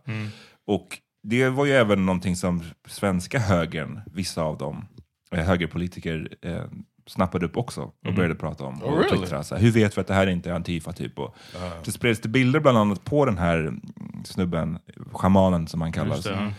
Och 0.66 0.98
det 1.22 1.48
var 1.48 1.64
ju 1.64 1.72
även 1.72 2.06
någonting 2.06 2.36
som 2.36 2.62
svenska 2.86 3.38
högern, 3.38 4.00
vissa 4.06 4.42
av 4.42 4.58
dem, 4.58 4.84
eh, 5.32 5.44
högerpolitiker, 5.44 6.28
eh, 6.42 6.64
snappade 7.06 7.46
upp 7.46 7.56
också 7.56 7.80
och 8.06 8.14
började 8.14 8.34
prata 8.34 8.64
om. 8.64 8.82
Och 8.82 8.92
Oh, 8.92 8.98
really? 8.98 9.18
twittra, 9.18 9.42
så 9.42 9.54
här, 9.54 9.62
hur 9.62 9.70
vet 9.70 9.96
vi 9.96 10.00
att 10.00 10.06
det 10.06 10.14
här 10.14 10.26
inte 10.26 10.50
är 10.50 10.54
Antifa? 10.54 10.92
Typ. 10.92 11.18
Och 11.18 11.36
Det 11.84 11.92
spreds 11.92 12.20
det 12.20 12.28
bilder 12.28 12.60
bland 12.60 12.78
annat 12.78 13.04
på 13.04 13.24
den 13.24 13.38
här 13.38 13.58
mm, 13.58 13.80
snubben, 14.24 14.78
schamanen 15.12 15.66
som 15.66 15.80
han 15.80 15.92
kallas, 15.92 16.26
ja. 16.26 16.52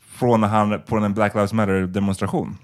från 0.00 0.40
när 0.40 0.48
han 0.48 0.82
på 0.82 0.96
en 0.96 1.14
Black 1.14 1.34
Lives 1.34 1.52
Matter-demonstration. 1.52 2.56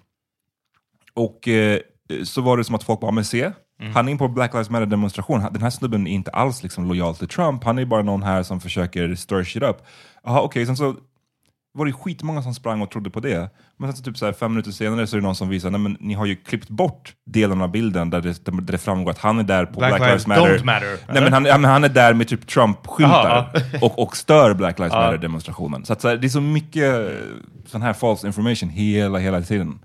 Och 1.15 1.49
eh, 1.49 1.81
så 2.25 2.43
var 2.43 2.57
det 2.57 2.65
som 2.65 2.75
att 2.75 2.85
folk 2.85 3.01
bara, 3.01 3.11
men 3.11 3.25
se, 3.25 3.53
han 3.95 4.09
är 4.09 4.13
in 4.13 4.19
på 4.19 4.29
Black 4.29 4.53
Lives 4.53 4.71
Matter-demonstration, 4.71 5.53
den 5.53 5.63
här 5.63 5.71
snubben 5.71 6.07
är 6.07 6.11
inte 6.11 6.31
alls 6.31 6.63
liksom 6.63 6.89
lojal 6.89 7.17
till 7.17 7.29
Trump, 7.29 7.65
han 7.65 7.79
är 7.79 7.85
bara 7.85 8.03
någon 8.03 8.23
här 8.23 8.43
som 8.43 8.61
försöker 8.61 9.15
stir 9.15 9.45
shit 9.45 9.63
up. 9.63 9.77
Jaha, 10.25 10.41
okej, 10.41 10.67
sen 10.67 10.77
så 10.77 10.97
var 11.73 11.87
det 11.87 11.93
skitmånga 11.93 12.43
som 12.43 12.55
sprang 12.55 12.83
och 12.83 12.91
trodde 12.91 13.11
på 13.11 13.21
det. 13.21 13.51
Men 13.77 13.93
sen 13.93 13.97
så 13.97 14.05
typ 14.05 14.19
så 14.19 14.27
här, 14.27 14.33
fem 14.33 14.53
minuter 14.53 14.71
senare 14.71 15.07
så 15.07 15.17
är 15.17 15.21
det 15.21 15.27
någon 15.27 15.35
som 15.35 15.49
visar, 15.49 15.71
nej 15.71 15.81
men 15.81 15.97
ni 16.01 16.15
har 16.15 16.27
ju 16.27 16.37
klippt 16.37 16.69
bort 16.69 17.15
delen 17.27 17.61
av 17.61 17.71
bilden 17.71 18.11
där 18.11 18.21
det, 18.21 18.45
där 18.45 18.53
det 18.53 18.79
framgår 18.79 19.11
att 19.11 19.19
han 19.19 19.39
är 19.39 19.43
där 19.43 19.67
på 19.67 19.79
Black 19.79 19.91
Black, 19.91 20.01
Lives 20.01 20.27
Lives 20.27 20.27
Matter. 20.27 20.59
Don't 20.59 20.65
Matter, 20.65 20.99
Nej, 21.13 21.23
men 21.23 21.33
han, 21.33 21.45
ja, 21.45 21.59
men 21.59 21.71
han 21.71 21.85
är 21.85 21.89
där 21.89 22.15
med 22.15 22.29
typ 22.29 22.47
Trump-skyltar 22.47 23.51
och, 23.83 23.99
och 23.99 24.17
stör 24.17 24.55
Black 24.55 24.79
Lives 24.79 24.93
Matter-demonstrationen. 24.93 25.85
Så, 25.85 25.93
att, 25.93 26.01
så 26.01 26.09
här, 26.09 26.17
det 26.17 26.27
är 26.27 26.29
så 26.29 26.41
mycket 26.41 27.11
eh, 27.11 27.17
sån 27.67 27.83
här 27.83 27.93
false 27.93 28.27
information 28.27 28.69
hela, 28.69 29.19
hela 29.19 29.43
tiden. 29.43 29.79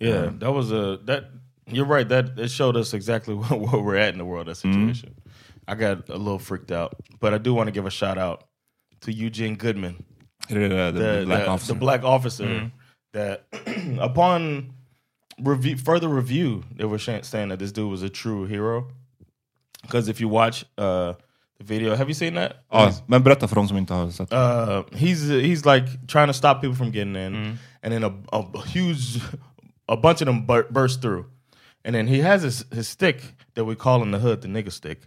Yeah, 0.00 0.32
that 0.40 0.54
was 0.54 0.72
a 0.72 0.96
that. 1.06 1.24
You're 1.70 1.96
right. 1.96 2.08
That 2.08 2.38
it 2.38 2.50
showed 2.50 2.76
us 2.76 2.94
exactly 2.94 3.34
where, 3.40 3.60
where 3.60 3.82
we're 3.82 4.08
at 4.08 4.12
in 4.14 4.18
the 4.18 4.24
world. 4.24 4.46
That 4.48 4.56
situation. 4.56 5.14
I 5.68 5.74
got 5.74 6.10
a 6.10 6.16
little 6.16 6.38
freaked 6.38 6.72
out, 6.72 6.94
but 7.20 7.34
I 7.34 7.38
do 7.38 7.54
want 7.54 7.68
to 7.68 7.72
give 7.72 7.86
a 7.86 7.90
shout 7.90 8.18
out 8.18 8.44
to 9.02 9.12
Eugene 9.12 9.54
Goodman, 9.56 10.04
Är 10.50 10.54
det 10.58 10.68
det, 10.68 10.92
the, 10.92 11.20
the 11.20 11.24
black 11.26 11.44
the- 11.44 11.50
officer? 11.50 11.74
the 11.74 11.78
black 11.80 12.04
officer. 12.04 12.70
That 13.12 13.40
upon 14.00 14.72
review, 15.38 15.76
further 15.76 16.08
review, 16.08 16.62
they 16.76 16.84
were 16.86 16.98
sh- 16.98 17.22
saying 17.24 17.48
that 17.48 17.58
this 17.58 17.72
dude 17.72 17.90
was 17.90 18.02
a 18.02 18.08
true 18.08 18.46
hero. 18.46 18.84
Because 19.82 20.08
if 20.08 20.20
you 20.20 20.28
watch 20.28 20.64
uh, 20.78 21.14
the 21.58 21.64
video, 21.64 21.96
have 21.96 22.08
you 22.08 22.14
seen 22.14 22.34
that? 22.34 22.52
Ja, 22.72 22.92
men 23.06 23.22
berätta 23.22 23.48
för 23.48 23.56
de 23.56 23.68
som 23.68 23.76
inte 23.76 23.94
har 23.94 24.10
sett. 24.10 24.32
uh, 24.32 24.82
he's 24.92 25.28
he's 25.30 25.64
like 25.66 25.86
trying 26.06 26.26
to 26.28 26.32
stop 26.34 26.60
people 26.60 26.76
from 26.76 26.90
getting 26.92 27.16
in, 27.16 27.58
and 27.82 27.92
then 27.92 28.04
a, 28.04 28.12
a 28.32 28.44
huge, 28.66 29.20
a 29.88 29.96
bunch 29.96 30.20
of 30.22 30.26
them 30.26 30.46
bur- 30.46 30.66
burst 30.70 31.00
through, 31.02 31.24
and 31.84 31.94
then 31.94 32.06
he 32.06 32.20
has 32.22 32.42
his, 32.42 32.64
his 32.72 32.88
stick 32.88 33.22
that 33.54 33.64
we 33.64 33.74
call 33.74 34.02
in 34.02 34.10
the 34.12 34.18
hood 34.18 34.42
the 34.42 34.48
nigga 34.48 34.70
stick, 34.70 34.98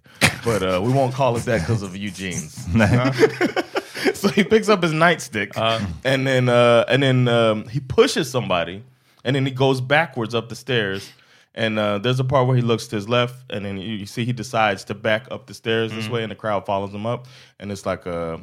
but 0.44 0.62
uh, 0.64 0.82
we 0.84 0.92
won't 0.92 1.14
call 1.14 1.38
it 1.38 1.46
that 1.46 1.62
because 1.62 1.84
of 1.86 1.96
Eugene's. 1.96 2.68
so 4.14 4.28
he 4.30 4.44
picks 4.44 4.70
up 4.70 4.84
his 4.84 4.92
nightstick, 4.94 5.56
and 6.04 6.26
then 6.28 6.50
uh, 6.50 6.86
and 6.88 7.04
then 7.04 7.28
um, 7.28 7.68
he 7.68 7.80
pushes 7.80 8.30
somebody, 8.30 8.84
and 9.24 9.36
then 9.36 9.46
he 9.46 9.52
goes 9.52 9.82
backwards 9.82 10.34
up 10.36 10.50
the 10.50 10.56
stairs. 10.56 11.10
And 11.56 11.78
uh, 11.78 12.00
there's 12.00 12.20
a 12.20 12.24
part 12.24 12.48
where 12.48 12.56
he 12.56 12.64
looks 12.64 12.88
to 12.88 12.96
his 12.96 13.08
left, 13.08 13.36
and 13.52 13.64
then 13.64 13.78
you, 13.78 13.94
you 13.94 14.06
see 14.08 14.26
he 14.26 14.34
decides 14.34 14.84
to 14.86 14.96
back 14.96 15.28
up 15.30 15.46
the 15.46 15.54
stairs 15.54 15.92
this 15.92 16.10
way, 16.10 16.24
and 16.24 16.32
the 16.32 16.36
crowd 16.36 16.66
follows 16.66 16.92
him 16.92 17.06
up. 17.06 17.28
And 17.60 17.72
it's 17.72 17.86
like 17.86 18.08
uh, 18.08 18.38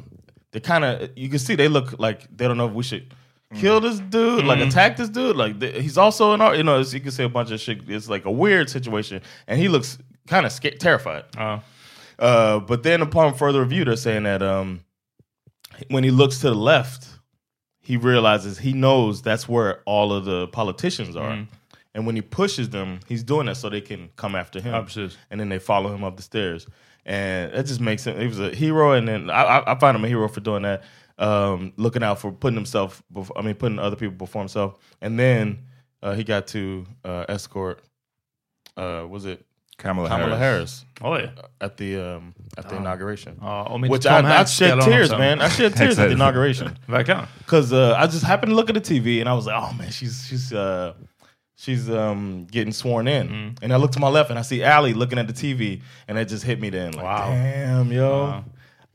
they 0.51 0.61
kind 0.61 0.85
of 0.85 1.09
you 1.17 1.27
can 1.27 1.39
see 1.39 1.55
they 1.55 1.67
look 1.67 1.99
like 1.99 2.25
they 2.35 2.47
don't 2.47 2.55
know 2.57 2.67
if 2.67 2.73
we 2.73 2.83
should 2.83 3.13
kill 3.55 3.81
this 3.81 3.99
dude, 3.99 4.45
like 4.45 4.59
attack 4.69 4.95
this 4.95 5.09
dude. 5.09 5.35
Like 5.35 5.61
he's 5.61 5.97
also 5.97 6.31
an 6.33 6.39
art, 6.39 6.55
you 6.55 6.63
know. 6.63 6.79
You 6.79 6.99
can 7.01 7.11
say 7.11 7.25
a 7.25 7.29
bunch 7.29 7.51
of 7.51 7.59
shit. 7.59 7.81
It's 7.89 8.07
like 8.07 8.23
a 8.23 8.31
weird 8.31 8.69
situation, 8.69 9.21
and 9.45 9.59
he 9.59 9.67
looks 9.67 9.97
kind 10.27 10.45
of 10.45 10.53
scared, 10.53 10.79
terrified. 10.79 11.25
Uh, 12.17 12.59
but 12.59 12.83
then 12.83 13.01
upon 13.01 13.33
further 13.33 13.59
review, 13.61 13.83
they're 13.83 13.95
saying 13.97 14.23
that 14.23 14.41
um, 14.41 14.85
when 15.89 16.03
he 16.03 16.11
looks 16.11 16.39
to 16.39 16.49
the 16.49 16.55
left, 16.55 17.07
he 17.79 17.97
realizes 17.97 18.59
he 18.59 18.73
knows 18.73 19.21
that's 19.21 19.49
where 19.49 19.81
all 19.85 20.13
of 20.13 20.25
the 20.25 20.47
politicians 20.47 21.15
are. 21.15 21.47
And 21.93 22.05
when 22.05 22.15
he 22.15 22.21
pushes 22.21 22.69
them, 22.69 22.99
he's 23.07 23.23
doing 23.23 23.47
that 23.47 23.57
so 23.57 23.69
they 23.69 23.81
can 23.81 24.09
come 24.15 24.35
after 24.35 24.61
him. 24.61 24.83
Precis. 24.83 25.17
And 25.29 25.39
then 25.39 25.49
they 25.49 25.59
follow 25.59 25.93
him 25.93 26.03
up 26.03 26.15
the 26.15 26.23
stairs. 26.23 26.67
And 27.05 27.51
that 27.51 27.65
just 27.65 27.81
makes 27.81 28.05
him, 28.05 28.17
he 28.19 28.27
was 28.27 28.39
a 28.39 28.55
hero. 28.55 28.93
And 28.93 29.07
then 29.07 29.29
I, 29.29 29.43
I, 29.43 29.73
I 29.73 29.79
find 29.79 29.97
him 29.97 30.05
a 30.05 30.07
hero 30.07 30.29
for 30.29 30.39
doing 30.39 30.61
that. 30.61 30.83
Um, 31.17 31.73
looking 31.75 32.01
out 32.01 32.19
for 32.19 32.31
putting 32.31 32.55
himself, 32.55 33.03
before, 33.11 33.37
I 33.37 33.41
mean, 33.41 33.55
putting 33.55 33.77
other 33.77 33.95
people 33.95 34.15
before 34.15 34.41
himself. 34.41 34.77
And 35.01 35.19
then 35.19 35.63
uh, 36.01 36.13
he 36.13 36.23
got 36.23 36.47
to 36.47 36.85
uh, 37.03 37.25
escort, 37.27 37.83
uh, 38.77 39.05
was 39.09 39.25
it 39.25 39.45
Kamala, 39.81 40.09
Kamala 40.09 40.37
Harris. 40.37 40.85
Harris 41.01 41.23
Oj. 41.23 41.29
at 41.61 41.77
the 41.77 41.95
um, 42.15 42.33
at 42.57 42.69
the 42.69 42.75
inauguration. 42.75 43.33
Ja, 43.41 43.63
om 43.63 43.83
inte 43.85 43.91
Which 43.93 44.03
Tom 44.05 44.25
I, 44.25 44.41
I 44.41 44.45
shed 44.45 44.81
tears, 44.81 45.09
man. 45.11 45.41
I 45.41 45.49
shed 45.49 45.73
tears 45.77 45.97
at 45.99 46.07
the 46.07 46.11
Exakt. 46.11 46.11
inauguration 46.11 46.77
Verkligen. 46.87 47.25
because 47.37 47.73
uh, 47.73 48.03
I 48.03 48.05
just 48.07 48.23
happened 48.23 48.51
to 48.51 48.55
look 48.55 48.69
at 48.69 48.83
the 48.83 48.93
TV 48.93 49.19
and 49.21 49.29
I 49.29 49.33
was 49.33 49.45
like, 49.45 49.55
oh 49.57 49.73
man, 49.77 49.91
she's 49.91 50.25
she's 50.27 50.53
uh, 50.53 50.93
she's 51.55 51.89
um, 51.89 52.47
getting 52.51 52.73
sworn 52.73 53.07
in. 53.07 53.27
Mm. 53.29 53.63
And 53.63 53.73
I 53.73 53.77
look 53.77 53.91
to 53.91 53.99
my 53.99 54.09
left 54.09 54.29
and 54.29 54.39
I 54.39 54.43
see 54.43 54.63
Allie 54.63 54.93
looking 54.93 55.19
at 55.19 55.27
the 55.27 55.33
TV, 55.33 55.81
and 56.07 56.17
it 56.17 56.29
just 56.29 56.43
hit 56.45 56.59
me 56.59 56.69
then. 56.71 56.91
Like, 56.93 57.03
Wow. 57.05 57.29
damn, 57.31 57.91
yo, 57.91 58.43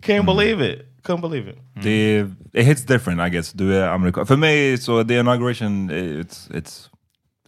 can't 0.02 0.24
believe 0.24 0.60
it. 0.60 0.86
Couldn't 1.02 1.20
believe 1.20 1.46
it. 1.48 1.58
Det, 1.82 2.26
it 2.52 2.64
hits 2.64 2.84
different 2.84 3.20
I 3.20 3.28
guess. 3.30 3.52
Du 3.52 3.74
är 3.74 3.88
amerikan. 3.88 4.26
För 4.26 4.36
mig 4.36 4.78
så 4.78 5.04
the 5.04 5.14
inauguration, 5.18 5.90
it's, 5.90 6.48
it's 6.50 6.88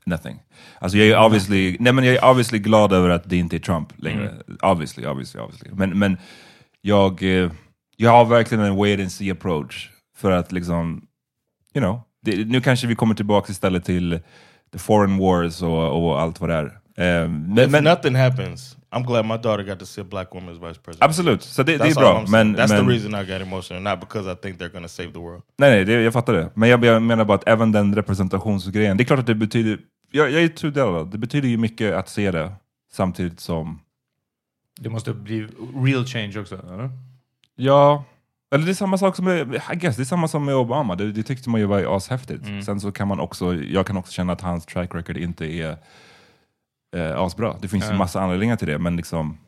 nothing. 0.09 0.41
Alltså 0.79 0.99
jag 0.99 1.09
är 1.09 1.27
obviously, 1.27 1.77
nej 1.81 1.93
men 1.93 2.05
jag 2.05 2.15
är 2.15 2.31
obviously 2.31 2.59
glad 2.59 2.93
över 2.93 3.09
att 3.09 3.31
det 3.31 3.37
inte 3.37 3.57
är 3.57 3.61
Trump 3.61 3.93
längre. 3.97 4.33
Obviously, 4.63 5.07
obviously, 5.07 5.41
obviously. 5.41 5.71
Men, 5.73 5.99
men 5.99 6.17
jag, 6.81 7.23
eh, 7.23 7.51
jag 7.97 8.11
har 8.11 8.25
verkligen 8.25 8.65
en 8.65 8.77
wait 8.77 9.01
and 9.01 9.13
see 9.13 9.31
approach. 9.31 9.91
För 10.17 10.31
att 10.31 10.53
liksom, 10.53 11.03
you 11.75 11.83
know, 11.83 12.01
det, 12.23 12.49
nu 12.49 12.61
kanske 12.61 12.87
vi 12.87 12.95
kommer 12.95 13.15
tillbaka 13.15 13.53
istället 13.53 13.85
till 13.85 14.21
the 14.73 14.79
foreign 14.79 15.19
wars 15.19 15.63
och, 15.63 16.05
och 16.05 16.21
allt 16.21 16.41
vad 16.41 16.51
det 16.51 16.55
är. 16.55 16.79
Men, 17.29 17.59
If 17.59 17.71
men, 17.71 17.85
nothing 17.85 18.15
happens, 18.15 18.77
I'm 18.91 19.05
glad 19.07 19.27
my 19.27 19.37
daughter 19.37 19.65
got 19.65 19.79
to 19.79 19.87
see 19.87 20.01
a 20.01 20.05
black 20.05 20.35
woman 20.35 20.55
as 20.55 20.57
vice 20.57 20.81
president. 20.81 21.03
absolut, 21.03 21.43
så 21.43 21.63
det, 21.63 21.77
det 21.77 21.89
är 21.89 21.95
bra. 21.95 22.25
Men, 22.29 22.57
That's 22.57 22.69
men, 22.69 22.87
the 22.87 22.93
reason 22.93 23.15
I 23.15 23.25
got 23.25 23.41
emotional, 23.41 23.83
not 23.83 24.01
because 24.01 24.33
I 24.33 24.35
think 24.35 24.59
they're 24.59 24.73
gonna 24.73 24.89
save 24.89 25.13
the 25.13 25.19
world. 25.19 25.43
Nej, 25.59 25.71
nej 25.71 25.85
det, 25.85 26.03
jag 26.03 26.13
fattar 26.13 26.33
det. 26.33 26.51
Men 26.55 26.69
jag, 26.69 26.85
jag 26.85 27.03
menar 27.03 27.25
bara 27.25 27.35
att 27.35 27.49
även 27.49 27.73
den 27.73 27.95
representationsgrejen, 27.95 28.97
det 28.97 29.03
är 29.03 29.05
klart 29.05 29.19
att 29.19 29.27
det 29.27 29.35
betyder, 29.35 29.79
jag, 30.11 30.31
jag 30.31 30.43
är 30.43 30.49
tudelad, 30.49 31.11
det 31.11 31.19
betyder 31.19 31.49
ju 31.49 31.57
mycket 31.57 31.95
att 31.95 32.09
se 32.09 32.31
det 32.31 32.53
samtidigt 32.93 33.41
som, 33.41 33.81
Det 34.81 34.89
måste 34.89 35.15
bli 35.15 35.47
real 35.85 36.07
change 36.07 36.39
också, 36.41 36.55
eller? 36.73 36.91
ja, 37.57 38.05
eller 38.51 38.65
det 38.65 38.71
är 38.73 38.75
samma 38.75 38.99
sak 38.99 39.17
som 39.17 39.25
med, 39.25 39.55
I 39.73 39.77
guess, 39.77 39.97
det 39.97 40.03
är 40.03 40.05
samma 40.05 40.29
som 40.29 40.45
med 40.45 40.55
Obama, 40.55 40.95
det, 40.95 41.13
det 41.13 41.23
tyckte 41.23 41.51
man 41.51 41.61
ju 41.61 41.67
var 41.67 41.97
ashäftigt. 41.97 42.45
Sen 42.65 42.81
så 42.81 42.93
kan 42.93 43.09
man 43.09 43.21
också, 43.21 43.55
jag 43.55 43.87
kan 43.87 43.97
också 43.97 44.13
känna 44.13 44.33
att 44.33 44.41
hans 44.41 44.67
track 44.67 44.95
record 44.95 45.17
inte 45.17 45.47
är 45.47 45.77
eh, 46.97 47.17
asbra. 47.21 47.57
Det 47.61 47.69
finns 47.69 47.85
ju 47.85 47.89
Ja. 47.91 47.97
massa 47.97 48.21
anledningar 48.21 48.57
till 48.57 48.69
det, 48.69 48.79
men 48.79 48.97
liksom 48.97 49.39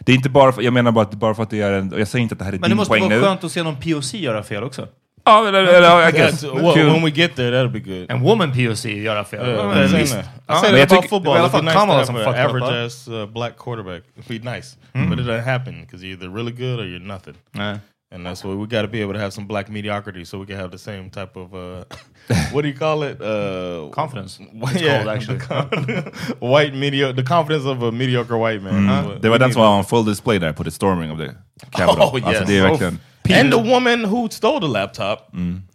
det 0.00 0.12
är 0.12 0.16
inte 0.16 0.30
bara 0.30 0.52
för, 0.52 0.62
jag 0.62 0.72
menar 0.72 0.92
bara 0.92 1.04
att, 1.04 1.14
bara 1.14 1.34
för 1.34 1.42
att 1.42 1.50
det 1.50 1.60
är 1.60 1.72
en, 1.72 1.92
jag 1.98 2.08
säger 2.08 2.22
inte 2.22 2.32
att 2.32 2.38
det 2.38 2.44
här 2.44 2.52
är 2.52 2.54
Men 2.54 2.62
det 2.62 2.68
din 2.68 2.76
måste 2.76 2.90
poäng 2.90 3.02
vara 3.02 3.14
nu. 3.14 3.20
skönt 3.22 3.44
att 3.44 3.52
se 3.52 3.62
någon 3.62 3.76
POC 3.80 4.14
göra 4.14 4.42
fel 4.42 4.64
också. 4.64 4.88
Ja, 5.28 5.48
eller, 5.48 5.62
eller 5.64 6.08
I 6.08 6.12
guess. 6.12 6.42
Yeah, 6.44 6.56
well, 6.62 6.74
Kul. 6.74 6.86
when 6.92 7.02
we 7.04 7.10
get 7.10 7.36
there, 7.36 7.50
that'll 7.50 7.72
be 7.72 7.80
good. 7.80 8.10
En 8.10 8.20
woman 8.22 8.52
POC 8.52 8.84
göra 8.88 9.24
fel. 9.24 9.40
Yeah, 9.48 9.54
Ja, 9.56 9.62
I'm 9.84 9.88
saying 9.88 10.06
that. 10.06 10.24
I 10.24 10.28
Ja. 10.48 10.54
say 10.60 10.70
Men 10.72 10.80
jag 10.80 10.86
about 10.92 11.02
tycker- 11.02 11.08
football. 11.08 11.36
i 11.36 11.38
alla 11.38 11.48
It'd 11.48 11.52
be 11.52 11.58
fall 11.58 11.64
nice 11.64 11.74
to 11.74 11.80
Kamala 11.80 11.98
have 11.98 12.06
som 12.06 12.16
an 12.16 12.24
fucked 12.24 12.40
up, 12.44 12.48
average 12.48 12.64
huh? 12.64 12.84
ass 12.86 13.08
uh, 13.08 13.26
black 13.26 13.56
quarterback. 13.56 14.02
It'd 14.18 14.42
be 14.42 14.50
nice, 14.56 14.76
but 14.94 15.18
it 15.18 15.26
doesn't 15.26 15.44
happen 15.44 15.74
because 15.84 16.02
you're 16.06 16.16
either 16.18 16.28
really 16.38 16.52
good 16.52 16.78
or 16.80 16.86
you're 16.86 17.06
nothing. 17.14 17.34
Nej. 17.52 17.78
And 18.10 18.24
that's 18.26 18.42
what 18.44 18.56
we 18.56 18.66
got 18.66 18.82
to 18.82 18.88
be 18.88 19.02
able 19.02 19.12
to 19.12 19.20
have 19.20 19.30
some 19.32 19.46
black 19.46 19.68
mediocrity 19.68 20.24
so 20.24 20.38
we 20.38 20.46
can 20.46 20.56
have 20.56 20.70
the 20.70 20.78
same 20.78 21.10
type 21.10 21.36
of 21.36 21.52
uh, 21.52 21.84
what 22.52 22.62
do 22.62 22.68
you 22.68 22.78
call 22.78 23.02
it? 23.02 23.20
Uh, 23.20 23.90
Confidence. 23.92 24.40
It's 24.62 24.82
called, 24.82 25.08
actually. 25.08 25.38
white 26.40 26.74
medio 26.74 27.12
the 27.12 27.22
confidence 27.22 27.66
of 27.68 27.82
a 27.82 27.90
mediocre 27.92 28.36
white 28.38 28.62
man. 28.62 28.72
Mm. 28.74 28.88
Uh, 28.88 29.20
Det 29.20 29.28
var 29.28 29.38
we 29.38 29.44
den 29.44 29.52
som 29.52 29.62
var 29.62 29.78
on 29.78 29.84
full 29.84 30.04
display 30.04 30.38
där 30.38 30.52
på 30.52 30.64
the 30.64 30.70
storming 30.70 31.10
of 31.12 31.18
the 31.18 31.28
Capitol. 31.76 32.02
Oh, 32.02 32.18
yes. 32.18 32.24
Alltså 32.26 32.44
det 32.44 32.58
är 32.58 32.62
verkligen... 32.62 32.98
And 33.34 33.52
the 33.52 33.58
woman 33.72 34.04
who 34.04 34.28
stole 34.30 34.60
the 34.60 34.66
laptop 34.72 35.32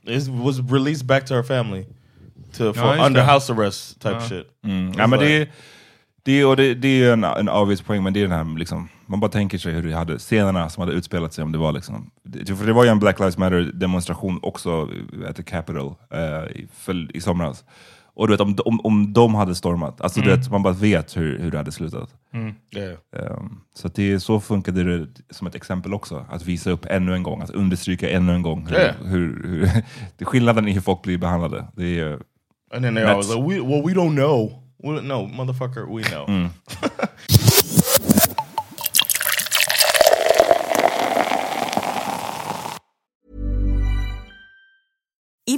is 0.08 0.30
was 0.30 0.60
released 0.72 1.06
back 1.08 1.26
to 1.26 1.34
her 1.36 1.44
family 1.44 1.86
to 2.58 2.74
for 2.74 2.96
just 2.96 3.06
under 3.06 3.20
det. 3.22 3.26
house 3.32 3.54
arrest 3.54 4.02
type 4.02 4.20
shit. 4.30 4.48
Mm. 4.66 4.94
Ja, 4.98 5.08
men 5.08 5.20
det, 5.20 5.32
är- 5.42 5.48
det, 6.24 6.32
är- 6.40 6.46
och 6.46 6.58
det, 6.58 6.74
det 6.74 6.88
är 6.88 6.96
ju 6.98 7.12
en, 7.12 7.24
en 7.24 7.50
obvious 7.50 7.82
poäng, 7.82 8.04
men 8.04 8.14
det 8.14 8.20
är 8.20 8.28
den 8.28 8.32
här 8.48 8.58
liksom, 8.60 8.90
man 9.06 9.20
bara 9.20 9.32
tänker 9.32 9.58
sig 9.58 9.74
hur 9.74 9.84
det 9.90 9.96
hade, 9.96 10.20
scenerna 10.20 10.70
som 10.70 10.82
hade 10.82 10.94
utspelat 10.94 11.34
sig 11.34 11.44
om 11.44 11.52
det 11.52 11.58
var 11.58 11.72
liksom, 11.72 12.12
det, 12.24 12.56
för 12.56 12.66
det 12.66 12.74
var 12.74 12.84
ju 12.84 12.90
en 12.90 13.00
Black 13.00 13.20
Lives 13.20 13.38
Matter 13.38 13.72
demonstration 13.74 14.40
också 14.44 14.90
at 15.30 15.36
the 15.36 15.44
Capitol 15.44 15.96
eh, 16.14 16.20
i, 16.60 16.68
för, 16.80 17.16
i 17.18 17.22
somras. 17.22 17.64
Och 18.16 18.28
du 18.28 18.34
vet, 18.34 18.42
om, 18.42 18.56
om, 18.66 18.80
om 18.84 19.14
de 19.14 19.36
hade 19.36 19.56
stormat, 19.56 20.02
alltså 20.02 20.22
du 20.22 20.30
vet, 20.30 20.52
man 20.52 20.64
bara 20.64 20.74
vet 20.74 21.18
hur, 21.18 21.40
hur 21.40 21.52
det 21.52 21.58
hade 21.58 21.72
slutat. 21.72 22.10
Yeah. 22.76 23.38
Um, 23.38 23.62
så 23.76 23.88
det, 23.88 24.20
så 24.20 24.40
funkade 24.40 24.84
det 24.98 25.08
som 25.30 25.48
ett 25.48 25.56
exempel 25.56 25.94
också, 25.94 26.26
att 26.30 26.46
visa 26.46 26.72
upp 26.72 26.86
ännu 26.86 27.14
en 27.14 27.24
gång, 27.24 27.42
att 27.42 27.50
understryka 27.50 28.10
ännu 28.10 28.34
en 28.34 28.42
gång 28.42 28.68
hur, 28.68 28.76
Yeah. 28.76 28.96
hur, 29.04 29.48
hur, 29.48 29.70
det, 30.18 30.26
skillnaden 30.26 30.68
i 30.68 30.72
hur 30.72 30.82
folk 30.82 31.02
blir 31.02 31.18
behandlade. 31.18 31.66
Det 31.76 32.00
är, 32.00 32.20
And 32.74 32.84
then 32.84 32.96
they 32.96 33.04
always 33.04 33.30
like, 33.30 33.42
we, 33.42 33.60
well, 33.62 33.84
we 33.86 33.94
don't 33.94 34.16
know. 34.16 34.52
We, 34.84 35.02
no, 35.02 35.28
motherfucker, 35.28 35.86
we 35.96 36.04
know. 36.04 36.28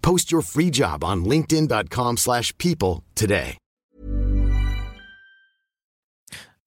Post 0.00 0.32
your 0.32 0.42
free 0.42 0.70
job 0.70 1.04
on 1.04 1.24
linkedin.com/people 1.24 2.16
slash 2.16 2.52
people 2.58 3.04
today. 3.14 3.56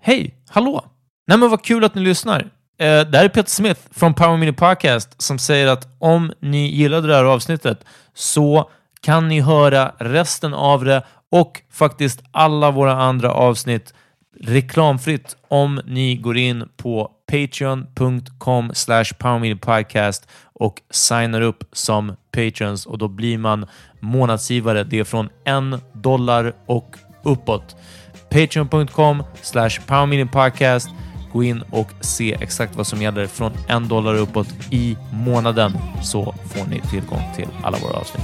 Hej, 0.01 0.35
hallå! 0.49 0.85
Nej 1.27 1.37
men 1.37 1.49
vad 1.49 1.63
kul 1.63 1.83
att 1.83 1.95
ni 1.95 2.01
lyssnar. 2.01 2.39
Eh, 2.77 3.01
det 3.01 3.17
här 3.17 3.25
är 3.25 3.29
Peter 3.29 3.49
Smith 3.49 3.81
från 3.91 4.13
Power 4.13 4.37
Mini 4.37 4.53
Podcast 4.53 5.21
som 5.21 5.39
säger 5.39 5.67
att 5.67 5.87
om 5.99 6.33
ni 6.39 6.75
gillade 6.75 7.07
det 7.07 7.15
här 7.15 7.23
avsnittet 7.23 7.85
så 8.13 8.69
kan 9.01 9.27
ni 9.27 9.41
höra 9.41 9.91
resten 9.97 10.53
av 10.53 10.85
det 10.85 11.03
och 11.31 11.61
faktiskt 11.71 12.23
alla 12.31 12.71
våra 12.71 12.93
andra 12.93 13.31
avsnitt 13.31 13.93
reklamfritt 14.39 15.35
om 15.47 15.81
ni 15.85 16.15
går 16.15 16.37
in 16.37 16.69
på 16.77 17.11
patreon.com 17.31 18.71
slash 18.73 19.05
podcast 19.61 20.27
och 20.53 20.81
signar 20.89 21.41
upp 21.41 21.63
som 21.71 22.15
patrons 22.33 22.85
och 22.85 22.97
då 22.97 23.07
blir 23.07 23.37
man 23.37 23.65
månadsgivare. 23.99 24.83
Det 24.83 24.99
är 24.99 25.03
från 25.03 25.29
en 25.43 25.79
dollar 25.93 26.53
och 26.65 26.95
uppåt. 27.23 27.75
Patreon.com 28.29 29.23
slash 29.41 29.69
powermediapodcast. 29.87 30.89
Gå 31.33 31.43
in 31.43 31.63
och 31.71 31.87
se 32.01 32.37
exakt 32.41 32.75
vad 32.75 32.87
som 32.87 33.01
gäller 33.01 33.27
från 33.27 33.51
en 33.67 33.87
dollar 33.87 34.15
uppåt 34.15 34.47
i 34.69 34.97
månaden 35.11 35.73
så 36.03 36.35
får 36.45 36.65
ni 36.69 36.81
tillgång 36.81 37.21
till 37.35 37.47
alla 37.63 37.77
våra 37.77 37.97
avsnitt. 37.97 38.23